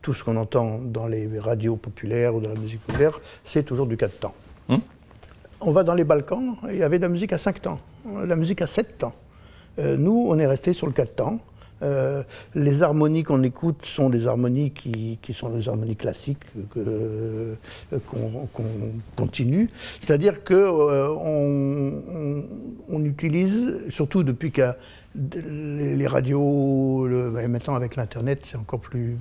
tout 0.01 0.13
ce 0.13 0.23
qu'on 0.23 0.35
entend 0.35 0.79
dans 0.79 1.07
les 1.07 1.39
radios 1.39 1.75
populaires 1.75 2.35
ou 2.35 2.41
dans 2.41 2.49
la 2.49 2.59
musique 2.59 2.81
populaire, 2.81 3.19
c'est 3.43 3.63
toujours 3.63 3.87
du 3.87 3.97
4 3.97 4.19
temps. 4.19 4.35
Hmm. 4.67 4.77
On 5.61 5.71
va 5.71 5.83
dans 5.83 5.93
les 5.93 6.03
Balkans, 6.03 6.55
il 6.69 6.77
y 6.77 6.83
avait 6.83 6.97
de 6.97 7.03
la 7.03 7.09
musique 7.09 7.33
à 7.33 7.37
5 7.37 7.61
temps, 7.61 7.79
de 8.05 8.25
la 8.25 8.35
musique 8.35 8.61
à 8.61 8.67
7 8.67 8.97
temps. 8.97 9.13
Euh, 9.79 9.97
nous, 9.97 10.27
on 10.29 10.37
est 10.37 10.45
resté 10.45 10.73
sur 10.73 10.87
le 10.87 10.93
4 10.93 11.15
temps. 11.15 11.39
Euh, 11.83 12.23
les 12.55 12.81
harmonies 12.81 13.23
qu'on 13.23 13.43
écoute 13.43 13.85
sont 13.85 14.09
des 14.09 14.25
harmonies 14.25 14.71
qui, 14.71 15.19
sont 15.33 15.49
des 15.49 15.67
harmonies 15.67 15.95
classiques 15.95 16.43
euh, 16.77 17.55
qu'on 18.07 18.47
continue. 19.15 19.69
C'est-à-dire 20.01 20.43
qu'on 20.43 20.53
euh, 20.53 22.41
on, 22.87 23.03
utilise, 23.03 23.79
surtout 23.89 24.23
depuis 24.23 24.51
que 24.51 24.73
les, 25.15 26.07
radios, 26.07 27.07
maintenant 27.47 27.75
avec 27.75 27.95
l'Internet, 27.95 28.41
c'est 28.45 28.57
encore 28.57 28.79
plus... 28.79 29.17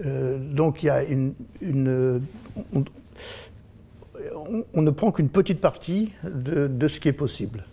donc 0.00 0.82
il 0.82 0.86
y 0.86 0.90
a 0.90 1.04
une... 1.04 1.34
on, 4.74 4.82
ne 4.82 4.90
prend 4.90 5.12
qu'une 5.12 5.28
petite 5.28 5.60
partie 5.60 6.12
de, 6.24 6.66
de 6.66 6.88
ce 6.88 7.00
qui 7.00 7.08
est 7.08 7.12
possible. 7.12 7.64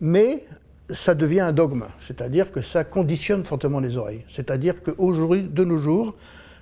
Mais 0.00 0.44
ça 0.90 1.14
devient 1.14 1.40
un 1.40 1.52
dogme, 1.52 1.84
c'est-à-dire 2.00 2.50
que 2.50 2.62
ça 2.62 2.84
conditionne 2.84 3.44
fortement 3.44 3.80
les 3.80 3.96
oreilles. 3.96 4.24
C'est-à-dire 4.30 4.82
qu'aujourd'hui, 4.82 5.42
de 5.42 5.64
nos 5.64 5.78
jours, 5.78 6.14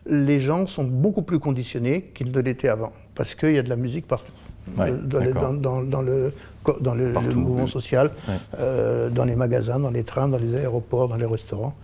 les 0.08 0.40
gens 0.40 0.66
sont 0.66 0.84
beaucoup 0.84 1.22
plus 1.22 1.38
conditionnés 1.38 2.10
qu'ils 2.14 2.32
ne 2.32 2.40
l'étaient 2.40 2.68
avant, 2.68 2.92
parce 3.14 3.34
qu'il 3.34 3.52
y 3.52 3.58
a 3.58 3.62
de 3.62 3.68
la 3.68 3.76
musique 3.76 4.06
partout. 4.06 4.32
dans, 4.76 4.80
le, 5.20 6.32
dans 6.80 6.94
le, 6.94 7.12
mouvement 7.34 7.68
social, 7.68 8.10
euh, 8.58 9.10
dans 9.10 9.24
les 9.24 9.36
magasins, 9.36 9.78
dans 9.78 9.90
les 9.90 10.02
trains, 10.02 10.28
dans 10.28 10.38
les 10.38 10.56
aéroports, 10.56 11.08
dans 11.08 11.16
les 11.16 11.26
restaurants. 11.26 11.74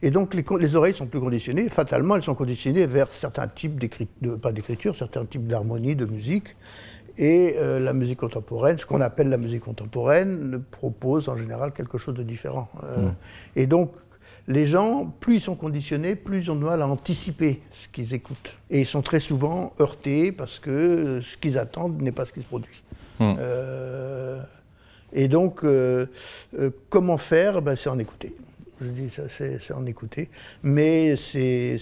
Et 0.00 0.10
donc 0.10 0.34
les, 0.34 0.44
les, 0.60 0.76
oreilles 0.76 0.94
sont 0.94 1.06
plus 1.06 1.20
conditionnées. 1.20 1.68
Fatalement, 1.68 2.16
elles 2.16 2.22
sont 2.22 2.34
conditionnées 2.34 2.86
vers 2.86 3.12
certains 3.12 3.46
types 3.48 3.78
d'écriture, 3.78 4.38
pas 4.40 4.52
d'écriture, 4.52 4.96
certains 4.96 5.24
types 5.24 5.46
d'harmonie, 5.46 5.96
de 5.96 6.06
musique. 6.06 6.56
Et 7.16 7.54
euh, 7.58 7.78
la 7.78 7.92
musique 7.92 8.18
contemporaine, 8.18 8.78
ce 8.78 8.86
qu'on 8.86 9.00
appelle 9.00 9.28
la 9.28 9.36
musique 9.36 9.62
contemporaine, 9.62 10.62
propose 10.70 11.28
en 11.28 11.36
général 11.36 11.72
quelque 11.72 11.98
chose 11.98 12.14
de 12.14 12.22
différent. 12.22 12.68
Euh, 12.82 13.02
mm. 13.02 13.14
Et 13.56 13.66
donc, 13.66 13.92
les 14.48 14.66
gens, 14.66 15.06
plus 15.20 15.36
ils 15.36 15.40
sont 15.40 15.54
conditionnés, 15.54 16.16
plus 16.16 16.40
ils 16.40 16.50
ont 16.50 16.56
de 16.56 16.64
mal 16.64 16.82
à 16.82 16.88
anticiper 16.88 17.62
ce 17.70 17.88
qu'ils 17.88 18.12
écoutent. 18.14 18.56
Et 18.68 18.80
ils 18.80 18.86
sont 18.86 19.02
très 19.02 19.20
souvent 19.20 19.72
heurtés 19.80 20.32
parce 20.32 20.58
que 20.58 21.20
ce 21.22 21.36
qu'ils 21.36 21.56
attendent 21.56 22.02
n'est 22.02 22.12
pas 22.12 22.26
ce 22.26 22.32
qui 22.32 22.40
se 22.40 22.46
produit. 22.46 22.82
Mm. 23.20 23.34
Euh, 23.38 24.42
et 25.12 25.28
donc, 25.28 25.64
comment 26.90 27.16
faire? 27.16 27.62
Ben, 27.62 27.76
C'est 27.76 27.88
en 27.88 27.98
écouter. 28.00 28.34
Je 28.80 28.88
dis 28.88 29.10
ça, 29.14 29.22
c'est 29.38 29.72
en 29.72 29.86
écouter. 29.86 30.28
Mais 30.64 31.14
c'est 31.16 31.78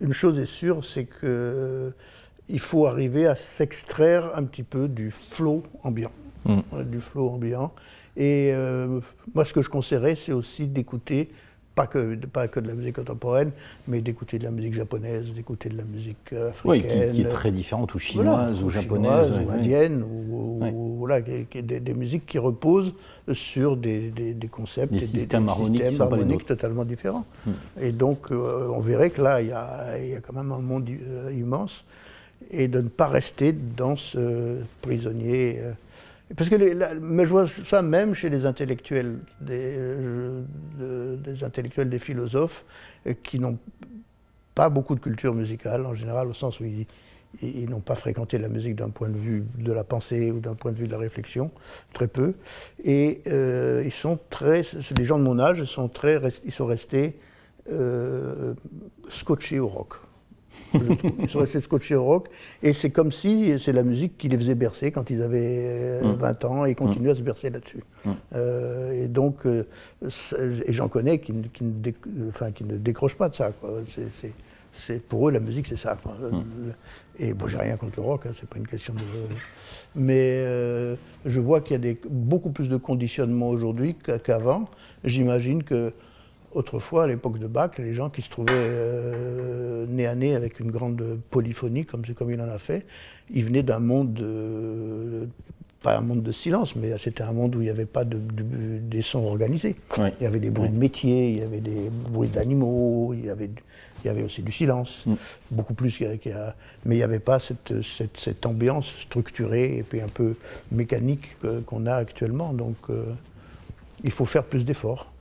une 0.00 0.12
chose 0.12 0.38
est 0.38 0.46
sûre, 0.46 0.84
c'est 0.84 1.06
qu'il 1.06 2.60
faut 2.60 2.86
arriver 2.86 3.26
à 3.26 3.34
s'extraire 3.34 4.30
un 4.34 4.44
petit 4.44 4.62
peu 4.62 4.88
du 4.88 5.10
flot 5.10 5.62
ambiant. 5.82 6.12
Mm. 6.44 6.60
Du 6.90 7.00
flot 7.00 7.30
ambiant. 7.30 7.72
Et 8.16 8.50
euh, 8.52 9.00
moi, 9.34 9.44
ce 9.44 9.52
que 9.52 9.62
je 9.62 9.70
conseillerais, 9.70 10.16
c'est 10.16 10.32
aussi 10.32 10.66
d'écouter 10.66 11.30
pas 11.74 11.86
que, 11.86 12.14
pas 12.26 12.48
que 12.48 12.60
de 12.60 12.68
la 12.68 12.74
musique 12.74 12.96
contemporaine, 12.96 13.50
mais 13.88 14.00
d'écouter 14.00 14.38
de 14.38 14.44
la 14.44 14.50
musique 14.50 14.74
japonaise, 14.74 15.32
d'écouter 15.34 15.68
de 15.68 15.76
la 15.76 15.84
musique 15.84 16.32
africaine. 16.32 16.60
Oui, 16.64 17.10
qui, 17.10 17.22
est 17.22 17.28
très 17.28 17.50
différente, 17.50 17.94
ou 17.94 17.98
chinoise, 17.98 18.62
ou 18.62 18.68
japonaise. 18.68 19.30
ou 19.30 19.50
indienne, 19.50 20.02
ou, 20.02 20.96
voilà, 20.98 21.20
des, 21.20 21.94
musiques 21.94 22.26
qui 22.26 22.38
reposent 22.38 22.92
sur 23.32 23.76
des, 23.76 24.10
des 24.10 24.48
concepts, 24.48 24.92
des, 24.92 25.00
systèmes 25.00 25.48
harmoniques, 25.48 26.00
harmoniques 26.00 26.46
totalement 26.46 26.84
différents. 26.84 27.24
Hmm. 27.46 27.52
Et 27.80 27.92
donc, 27.92 28.30
euh, 28.30 28.68
on 28.74 28.80
verrait 28.80 29.10
que 29.10 29.22
là, 29.22 29.40
il 29.40 29.48
y, 29.48 29.52
a, 29.52 29.98
y 29.98 30.14
a, 30.14 30.20
quand 30.20 30.34
même 30.34 30.52
un 30.52 30.60
monde 30.60 30.88
euh, 30.88 31.32
immense, 31.32 31.84
et 32.50 32.68
de 32.68 32.80
ne 32.80 32.88
pas 32.88 33.08
rester 33.08 33.52
dans 33.52 33.96
ce 33.96 34.58
prisonnier. 34.82 35.58
Euh, 35.60 35.72
parce 36.36 36.48
que 36.48 36.56
mais 37.00 37.24
je 37.24 37.30
vois 37.30 37.46
ça 37.46 37.82
même 37.82 38.14
chez 38.14 38.30
les 38.30 38.46
intellectuels, 38.46 39.18
des, 39.40 39.74
euh, 39.76 40.42
intellectuels, 41.42 41.88
des 41.88 41.98
philosophes, 41.98 42.64
euh, 43.06 43.14
qui 43.22 43.38
n'ont 43.38 43.58
pas 44.54 44.68
beaucoup 44.68 44.94
de 44.94 45.00
culture 45.00 45.34
musicale 45.34 45.86
en 45.86 45.94
général, 45.94 46.28
au 46.28 46.34
sens 46.34 46.60
où 46.60 46.64
ils, 46.64 46.86
ils 47.42 47.68
n'ont 47.68 47.80
pas 47.80 47.94
fréquenté 47.94 48.38
la 48.38 48.48
musique 48.48 48.76
d'un 48.76 48.90
point 48.90 49.08
de 49.08 49.16
vue 49.16 49.44
de 49.58 49.72
la 49.72 49.84
pensée 49.84 50.30
ou 50.30 50.40
d'un 50.40 50.54
point 50.54 50.72
de 50.72 50.76
vue 50.76 50.86
de 50.86 50.92
la 50.92 50.98
réflexion, 50.98 51.50
très 51.92 52.08
peu. 52.08 52.34
Et 52.84 53.22
euh, 53.26 53.82
ils 53.84 53.92
sont 53.92 54.18
très, 54.30 54.62
les 54.96 55.04
gens 55.04 55.18
de 55.18 55.24
mon 55.24 55.38
âge, 55.38 55.64
sont 55.64 55.88
très, 55.88 56.20
ils 56.44 56.52
sont 56.52 56.66
restés 56.66 57.18
scotchés 59.08 59.60
au 59.60 59.68
rock. 59.68 59.94
Ils 60.74 61.28
sont 61.28 61.40
restés 61.40 61.60
scotchés 61.60 61.94
au 61.94 62.04
rock. 62.04 62.28
Et 62.62 62.72
c'est 62.72 62.90
comme 62.90 63.12
si 63.12 63.58
c'est 63.58 63.72
la 63.72 63.82
musique 63.82 64.18
qui 64.18 64.28
les 64.28 64.36
faisait 64.36 64.54
bercer 64.54 64.90
quand 64.90 65.10
ils 65.10 65.22
avaient 65.22 66.00
20 66.02 66.06
euh, 66.06 66.48
mm. 66.48 66.52
ans 66.52 66.66
et 66.66 66.70
ils 66.70 66.76
continuent 66.76 67.10
à 67.10 67.14
se 67.14 67.22
bercer 67.22 67.50
là-dessus. 67.50 67.82
Mm. 68.04 68.10
Euh, 68.34 69.04
et 69.04 69.08
donc, 69.08 69.46
euh, 69.46 69.66
et 70.66 70.72
j'en 70.72 70.88
connais 70.88 71.18
qui, 71.18 71.32
qui, 71.52 71.64
ne 71.64 72.28
enfin, 72.28 72.52
qui, 72.52 72.64
ne 72.64 72.76
décrochent 72.76 73.16
pas 73.16 73.28
de 73.28 73.34
ça. 73.34 73.52
C'est, 74.74 75.02
pour 75.06 75.28
eux, 75.28 75.32
la 75.32 75.40
musique, 75.40 75.66
c'est 75.66 75.76
ça. 75.78 75.94
Mm. 75.94 76.70
Et 77.18 77.34
bon, 77.34 77.46
j'ai 77.46 77.58
rien 77.58 77.76
contre 77.76 78.00
le 78.00 78.06
rock, 78.06 78.26
hein, 78.26 78.32
c'est 78.38 78.48
pas 78.48 78.58
une 78.58 78.66
question 78.66 78.94
de. 78.94 79.00
Mais 79.94 80.44
je 81.26 81.40
vois 81.40 81.60
qu'il 81.60 81.72
y 81.72 81.76
a 81.76 81.78
des, 81.78 82.00
beaucoup 82.08 82.50
plus 82.50 82.68
de 82.68 82.76
conditionnement 82.76 83.48
aujourd'hui 83.48 83.94
qu'avant. 84.24 84.68
J'imagine 85.04 85.62
que 85.62 85.92
autrefois, 86.54 87.04
à 87.04 87.06
l'époque 87.06 87.38
de 87.38 87.46
Bach, 87.46 87.72
les 87.78 87.94
gens 87.94 88.10
qui 88.10 88.22
se 88.22 88.30
trouvaient 88.30 88.52
euh, 88.52 89.86
nez 89.88 90.06
à 90.06 90.14
nez 90.14 90.34
avec 90.34 90.60
une 90.60 90.70
grande 90.70 91.18
polyphonie, 91.30 91.84
comme, 91.84 92.02
comme 92.14 92.30
il 92.30 92.40
en 92.40 92.48
a 92.48 92.58
fait, 92.58 92.86
ils 93.30 93.44
venaient 93.44 93.62
d'un 93.62 93.78
monde, 93.78 94.22
pas 95.82 95.98
un 95.98 96.00
monde 96.00 96.22
de 96.22 96.32
silence, 96.32 96.76
mais 96.76 96.96
c'était 96.98 97.24
un 97.24 97.32
monde 97.32 97.56
où 97.56 97.60
il 97.60 97.64
n'y 97.64 97.70
avait 97.70 97.86
pas 97.86 98.04
de, 98.04 98.18
des 98.18 99.02
sons 99.02 99.24
organisés. 99.24 99.76
Il 99.98 100.22
y 100.22 100.26
avait 100.26 100.40
des 100.40 100.50
bruits 100.50 100.68
de 100.68 100.78
métier, 100.78 101.30
il 101.30 101.38
y 101.38 101.42
avait 101.42 101.60
des 101.60 101.90
bruits 101.90 102.28
d'animaux, 102.28 103.12
il 103.14 103.26
y 103.26 103.30
avait, 103.30 103.50
il 104.04 104.06
y 104.06 104.10
avait 104.10 104.22
aussi 104.22 104.42
du 104.42 104.52
silence, 104.52 105.04
mm. 105.06 105.14
beaucoup 105.50 105.74
plus 105.74 105.96
qu'il 105.96 106.06
y 106.06 106.32
a, 106.32 106.54
Mais 106.84 106.94
il 106.94 106.98
n'y 106.98 107.04
avait 107.04 107.18
pas 107.18 107.38
cette, 107.38 107.72
cette, 107.82 108.46
ambiance 108.46 108.86
structurée 108.86 109.78
et 109.78 109.82
puis 109.82 110.00
un 110.00 110.08
peu 110.08 110.36
mécanique 110.70 111.36
qu'on 111.66 111.86
a 111.86 111.94
actuellement. 111.94 112.52
Donc 112.52 112.76
euh, 112.90 113.04
il 114.04 114.10
faut 114.10 114.24
faire 114.24 114.44
plus 114.44 114.64
d'efforts. 114.64 115.12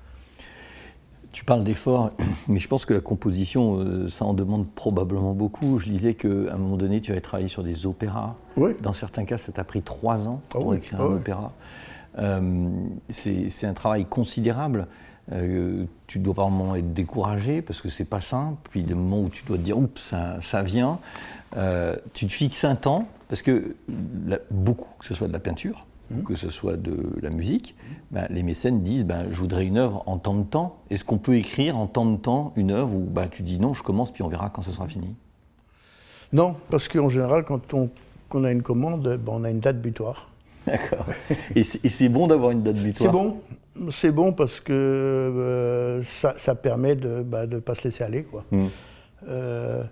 Tu 1.31 1.45
parles 1.45 1.63
d'efforts, 1.63 2.11
mais 2.47 2.59
je 2.59 2.67
pense 2.67 2.85
que 2.85 2.93
la 2.93 2.99
composition, 2.99 3.77
euh, 3.79 4.07
ça 4.09 4.25
en 4.25 4.33
demande 4.33 4.67
probablement 4.67 5.33
beaucoup. 5.33 5.77
Je 5.77 5.89
disais 5.89 6.13
qu'à 6.13 6.27
un 6.27 6.57
moment 6.57 6.77
donné, 6.77 7.01
tu 7.01 7.11
avais 7.11 7.21
travaillé 7.21 7.47
sur 7.47 7.63
des 7.63 7.85
opéras. 7.85 8.35
Oui. 8.57 8.71
Dans 8.81 8.93
certains 8.93 9.25
cas, 9.25 9.37
ça 9.37 9.51
t'a 9.51 9.63
pris 9.63 9.81
trois 9.81 10.27
ans 10.27 10.41
Ah 10.49 10.51
pour 10.51 10.67
oui, 10.67 10.77
écrire 10.77 10.99
ah 11.01 11.05
un 11.05 11.09
oui. 11.09 11.15
opéra. 11.15 11.53
Euh, 12.19 12.69
c'est 13.09 13.65
un 13.65 13.73
travail 13.73 14.05
considérable. 14.05 14.87
Euh, 15.31 15.85
tu 16.07 16.19
dois 16.19 16.33
par 16.33 16.49
moments 16.49 16.75
être 16.75 16.93
découragé 16.93 17.61
parce 17.61 17.81
que 17.81 17.89
c'est 17.89 18.05
pas 18.09 18.21
simple. 18.21 18.57
Puis 18.69 18.83
des 18.83 18.95
moments 18.95 19.21
où 19.21 19.29
tu 19.29 19.45
dois 19.45 19.57
te 19.57 19.61
dire, 19.61 19.77
oups, 19.77 20.01
ça, 20.01 20.41
ça 20.41 20.61
vient. 20.63 20.99
Euh, 21.55 21.95
tu 22.13 22.27
te 22.27 22.31
fixes 22.33 22.65
un 22.65 22.75
temps 22.75 23.07
parce 23.29 23.41
que 23.41 23.75
beaucoup, 24.49 24.89
que 24.99 25.05
ce 25.05 25.13
soit 25.13 25.27
de 25.27 25.33
la 25.33 25.39
peinture 25.39 25.85
Mmh. 26.11 26.19
ou 26.19 26.23
que 26.23 26.35
ce 26.35 26.49
soit 26.49 26.77
de 26.77 27.15
la 27.21 27.29
musique, 27.29 27.75
ben, 28.11 28.27
les 28.29 28.43
mécènes 28.43 28.81
disent, 28.81 29.05
ben, 29.05 29.27
je 29.31 29.37
voudrais 29.37 29.65
une 29.65 29.77
œuvre 29.77 30.03
en 30.05 30.17
tant 30.17 30.35
de 30.35 30.43
temps. 30.43 30.81
Est-ce 30.89 31.05
qu'on 31.05 31.17
peut 31.17 31.35
écrire 31.35 31.77
en 31.77 31.87
tant 31.87 32.05
de 32.05 32.17
temps 32.17 32.53
une 32.55 32.71
œuvre 32.71 32.93
où 32.93 33.05
ben, 33.05 33.27
tu 33.29 33.43
dis 33.43 33.59
non, 33.59 33.73
je 33.73 33.83
commence 33.83 34.11
puis 34.11 34.23
on 34.23 34.27
verra 34.27 34.49
quand 34.49 34.61
ce 34.61 34.71
sera 34.71 34.87
fini? 34.87 35.15
Non, 36.33 36.55
parce 36.69 36.87
qu'en 36.87 37.09
général, 37.09 37.45
quand 37.45 37.73
on, 37.73 38.43
a 38.43 38.51
une 38.51 38.61
commande, 38.61 39.19
on 39.27 39.43
a 39.43 39.49
une 39.49 39.59
date 39.59 39.81
butoir. 39.81 40.29
D'accord. 40.67 41.05
Et 41.55 41.63
c'est 41.63 41.87
c'est 41.89 42.09
bon 42.09 42.27
d'avoir 42.27 42.51
une 42.51 42.63
date 42.63 42.75
C'est 42.77 42.83
butoir 42.83 43.13
bon, 43.13 43.37
c'est 43.91 44.11
bon 44.11 44.33
parce 44.33 44.59
que 44.59 44.73
euh, 44.73 46.03
ça, 46.03 46.35
ça 46.37 46.55
permet 46.55 46.95
de 46.95 47.23
ne 47.23 47.59
pas 47.59 47.75
se 47.75 47.87
laisser 47.87 48.03
aller. 48.03 48.23
Quoi. 48.23 48.43
Mm. 48.51 48.67
Euh, 49.27 49.83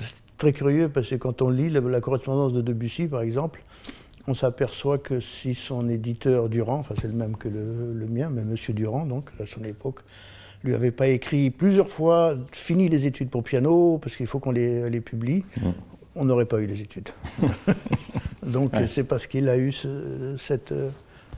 c'est 0.00 0.36
très 0.38 0.52
curieux 0.52 0.88
parce 0.88 1.08
que 1.08 1.14
quand 1.16 1.42
on 1.42 1.50
lit 1.50 1.68
la, 1.68 1.80
la 1.80 2.00
correspondance 2.00 2.52
de 2.52 2.60
Debussy, 2.60 3.06
par 3.06 3.22
exemple, 3.22 3.62
on 4.28 4.34
s'aperçoit 4.34 4.98
que 4.98 5.20
si 5.20 5.54
son 5.54 5.88
éditeur 5.88 6.48
Durand, 6.48 6.78
enfin 6.78 6.94
c'est 7.00 7.08
le 7.08 7.12
même 7.14 7.36
que 7.36 7.48
le, 7.48 7.92
le 7.92 8.06
mien, 8.06 8.28
mais 8.30 8.42
Monsieur 8.44 8.72
Durand, 8.74 9.04
donc 9.06 9.30
à 9.40 9.46
son 9.46 9.64
époque, 9.64 10.00
lui 10.64 10.74
avait 10.74 10.92
pas 10.92 11.08
écrit 11.08 11.50
plusieurs 11.50 11.88
fois 11.88 12.34
fini 12.52 12.88
les 12.88 13.04
études 13.06 13.30
pour 13.30 13.42
piano 13.42 13.98
parce 13.98 14.14
qu'il 14.16 14.26
faut 14.28 14.38
qu'on 14.38 14.52
les, 14.52 14.88
les 14.90 15.00
publie, 15.00 15.44
on 16.14 16.24
n'aurait 16.24 16.44
pas 16.46 16.60
eu 16.60 16.66
les 16.66 16.80
études. 16.80 17.08
donc 18.46 18.72
Ouais. 18.72 18.86
c'est 18.86 19.04
parce 19.04 19.26
qu'il 19.26 19.48
a 19.48 19.58
eu 19.58 19.72
ce- 19.72 20.36
cette, 20.38 20.72
euh, 20.72 20.90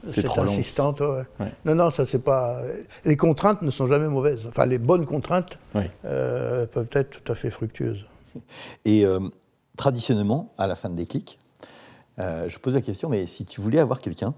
assistante. 0.07 1.01
ouais. 1.01 1.23
Ouais. 1.41 1.53
Non, 1.65 1.75
non, 1.75 1.91
ça 1.91 2.05
c'est 2.05 2.19
pas. 2.23 2.61
Les 3.07 3.17
contraintes 3.17 3.63
ne 3.63 3.71
sont 3.71 3.87
jamais 3.87 4.09
mauvaises. 4.09 4.45
Enfin, 4.47 4.67
les 4.67 4.79
bonnes 4.79 5.07
contraintes 5.07 5.59
euh, 6.05 6.67
peuvent 6.67 6.89
être 6.93 7.23
tout 7.23 7.33
à 7.33 7.35
fait 7.35 7.51
fructueuses. 7.51 8.05
Et 8.85 9.07
euh, 9.07 9.21
traditionnellement, 9.79 10.53
à 10.59 10.67
la 10.67 10.77
fin 10.77 10.91
de 10.91 10.97
Déclic, 10.97 11.39
euh, 12.19 12.49
je 12.49 12.59
pose 12.59 12.75
la 12.75 12.81
question, 12.81 13.09
mais 13.09 13.27
si 13.27 13.45
tu 13.45 13.61
voulais 13.61 13.79
avoir 13.79 14.01
quelqu'un 14.01 14.35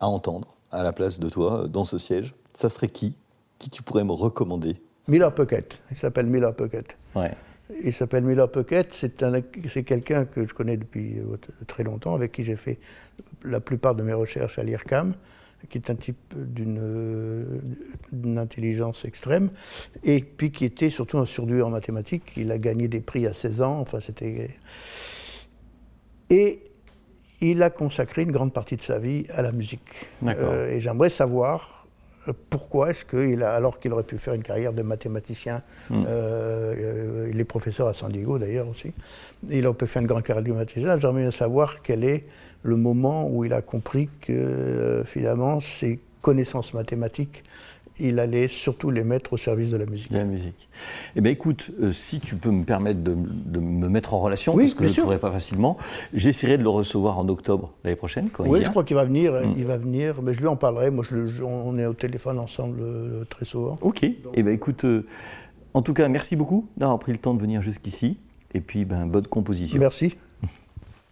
à 0.00 0.08
entendre 0.08 0.54
à 0.70 0.82
la 0.82 0.92
place 0.92 1.18
de 1.20 1.28
toi 1.28 1.66
dans 1.68 1.84
ce 1.84 1.98
siège, 1.98 2.34
ça 2.52 2.68
serait 2.68 2.88
qui? 2.88 3.16
Qui 3.58 3.70
tu 3.70 3.82
pourrais 3.82 4.04
me 4.04 4.12
recommander? 4.12 4.76
Miller 5.08 5.34
Puckett, 5.34 5.78
il 5.90 5.96
s'appelle 5.96 6.26
Miller 6.26 6.54
Puckett. 6.54 6.96
Ouais. 7.14 7.32
Il 7.82 7.94
s'appelle 7.94 8.24
Miller 8.24 8.50
Puckett, 8.50 8.88
c'est 8.92 9.22
un- 9.22 9.40
c'est 9.68 9.84
quelqu'un 9.84 10.24
que 10.24 10.46
je 10.46 10.54
connais 10.54 10.76
depuis 10.76 11.18
euh, 11.18 11.36
très 11.66 11.82
longtemps, 11.82 12.14
avec 12.14 12.32
qui 12.32 12.44
j'ai 12.44 12.56
fait 12.56 12.78
la 13.42 13.60
plupart 13.60 13.94
de 13.94 14.02
mes 14.02 14.12
recherches 14.12 14.58
à 14.58 14.64
l'IRCAM, 14.64 15.14
qui 15.70 15.78
est 15.78 15.88
un 15.90 15.94
type 15.94 16.18
d'une 16.36 16.78
euh, 16.80 17.60
d'une 18.12 18.38
intelligence 18.38 19.04
extrême, 19.04 19.50
et 20.02 20.20
puis 20.22 20.50
qui 20.52 20.64
était 20.66 20.90
surtout 20.90 21.18
un 21.18 21.24
surdoué 21.26 21.62
en 21.62 21.70
mathématiques. 21.70 22.32
Il 22.36 22.50
a 22.52 22.58
gagné 22.58 22.86
des 22.88 23.00
prix 23.00 23.26
à 23.26 23.32
16 23.32 23.62
ans, 23.62 23.80
enfin 23.80 24.00
c'était... 24.04 24.50
Et 26.30 26.62
il 27.50 27.62
a 27.62 27.70
consacré 27.70 28.22
une 28.22 28.32
grande 28.32 28.52
partie 28.52 28.76
de 28.76 28.82
sa 28.82 28.98
vie 28.98 29.24
à 29.30 29.42
la 29.42 29.52
musique. 29.52 30.06
Euh, 30.26 30.70
et 30.70 30.80
j'aimerais 30.80 31.10
savoir 31.10 31.84
euh, 32.28 32.32
pourquoi 32.50 32.90
est-ce 32.90 33.04
qu'il 33.04 33.42
a, 33.42 33.52
alors 33.52 33.78
qu'il 33.78 33.92
aurait 33.92 34.04
pu 34.04 34.18
faire 34.18 34.34
une 34.34 34.42
carrière 34.42 34.72
de 34.72 34.82
mathématicien, 34.82 35.62
euh, 35.90 36.04
euh, 36.06 37.30
il 37.32 37.38
est 37.40 37.44
professeur 37.44 37.86
à 37.86 37.94
San 37.94 38.10
Diego 38.10 38.38
d'ailleurs 38.38 38.68
aussi, 38.68 38.92
il 39.50 39.66
aurait 39.66 39.76
pu 39.76 39.86
faire 39.86 40.02
une 40.02 40.08
grande 40.08 40.22
carrière 40.22 40.44
de 40.44 40.52
mathématicien, 40.52 40.98
j'aimerais 40.98 41.22
bien 41.22 41.30
savoir 41.30 41.82
quel 41.82 42.04
est 42.04 42.24
le 42.62 42.76
moment 42.76 43.28
où 43.28 43.44
il 43.44 43.52
a 43.52 43.60
compris 43.60 44.08
que 44.20 44.32
euh, 44.32 45.04
finalement 45.04 45.60
ses 45.60 46.00
connaissances 46.22 46.72
mathématiques, 46.72 47.44
il 48.00 48.18
allait 48.18 48.48
surtout 48.48 48.90
les 48.90 49.04
mettre 49.04 49.34
au 49.34 49.36
service 49.36 49.70
de 49.70 49.76
la 49.76 49.86
musique. 49.86 50.10
de 50.10 50.18
la 50.18 50.24
musique. 50.24 50.68
Eh 51.14 51.20
bien, 51.20 51.30
écoute, 51.30 51.70
euh, 51.80 51.92
si 51.92 52.18
tu 52.20 52.36
peux 52.36 52.50
me 52.50 52.64
permettre 52.64 53.00
de, 53.02 53.14
de 53.16 53.60
me 53.60 53.88
mettre 53.88 54.14
en 54.14 54.18
relation, 54.20 54.54
Oui, 54.54 54.64
parce 54.64 54.74
que 54.74 54.82
je 54.84 54.88
ne 54.88 54.92
sûr. 54.94 55.02
trouverai 55.04 55.18
pas 55.20 55.30
facilement, 55.30 55.76
j'essaierai 56.12 56.58
de 56.58 56.62
le 56.64 56.68
recevoir 56.70 57.18
en 57.18 57.28
octobre 57.28 57.72
l'année 57.84 57.96
prochaine, 57.96 58.28
quand 58.32 58.44
Oui, 58.46 58.62
je 58.64 58.70
crois 58.70 58.82
qu'il 58.84 58.96
va 58.96 59.04
venir, 59.04 59.32
Mm. 59.32 59.54
il 59.56 59.64
va 59.64 59.76
venir, 59.78 60.22
mais 60.22 60.34
je 60.34 60.40
lui 60.40 60.48
en 60.48 60.56
parlerai. 60.56 60.90
Moi, 60.90 61.04
je 61.08 61.14
le- 61.14 61.26
je- 61.28 61.42
on 61.44 61.78
est 61.78 61.86
au 61.86 61.94
téléphone 61.94 62.38
ensemble 62.38 62.78
euh, 62.82 63.24
très 63.30 63.44
souvent. 63.44 63.78
Ok. 63.80 64.02
Eh 64.02 64.42
bien, 64.42 64.52
écoute, 64.52 64.84
euh, 64.84 65.06
en 65.72 65.82
tout 65.82 65.94
cas, 65.94 66.08
merci 66.08 66.34
beaucoup 66.36 66.68
d'avoir 66.76 66.98
pris 66.98 67.12
le 67.12 67.18
temps 67.18 67.34
de 67.34 67.40
venir 67.40 67.62
jusqu'ici. 67.62 68.18
Et 68.54 68.60
puis, 68.60 68.84
ben, 68.84 69.06
bonne 69.06 69.26
composition. 69.26 69.80
Merci. 69.80 70.14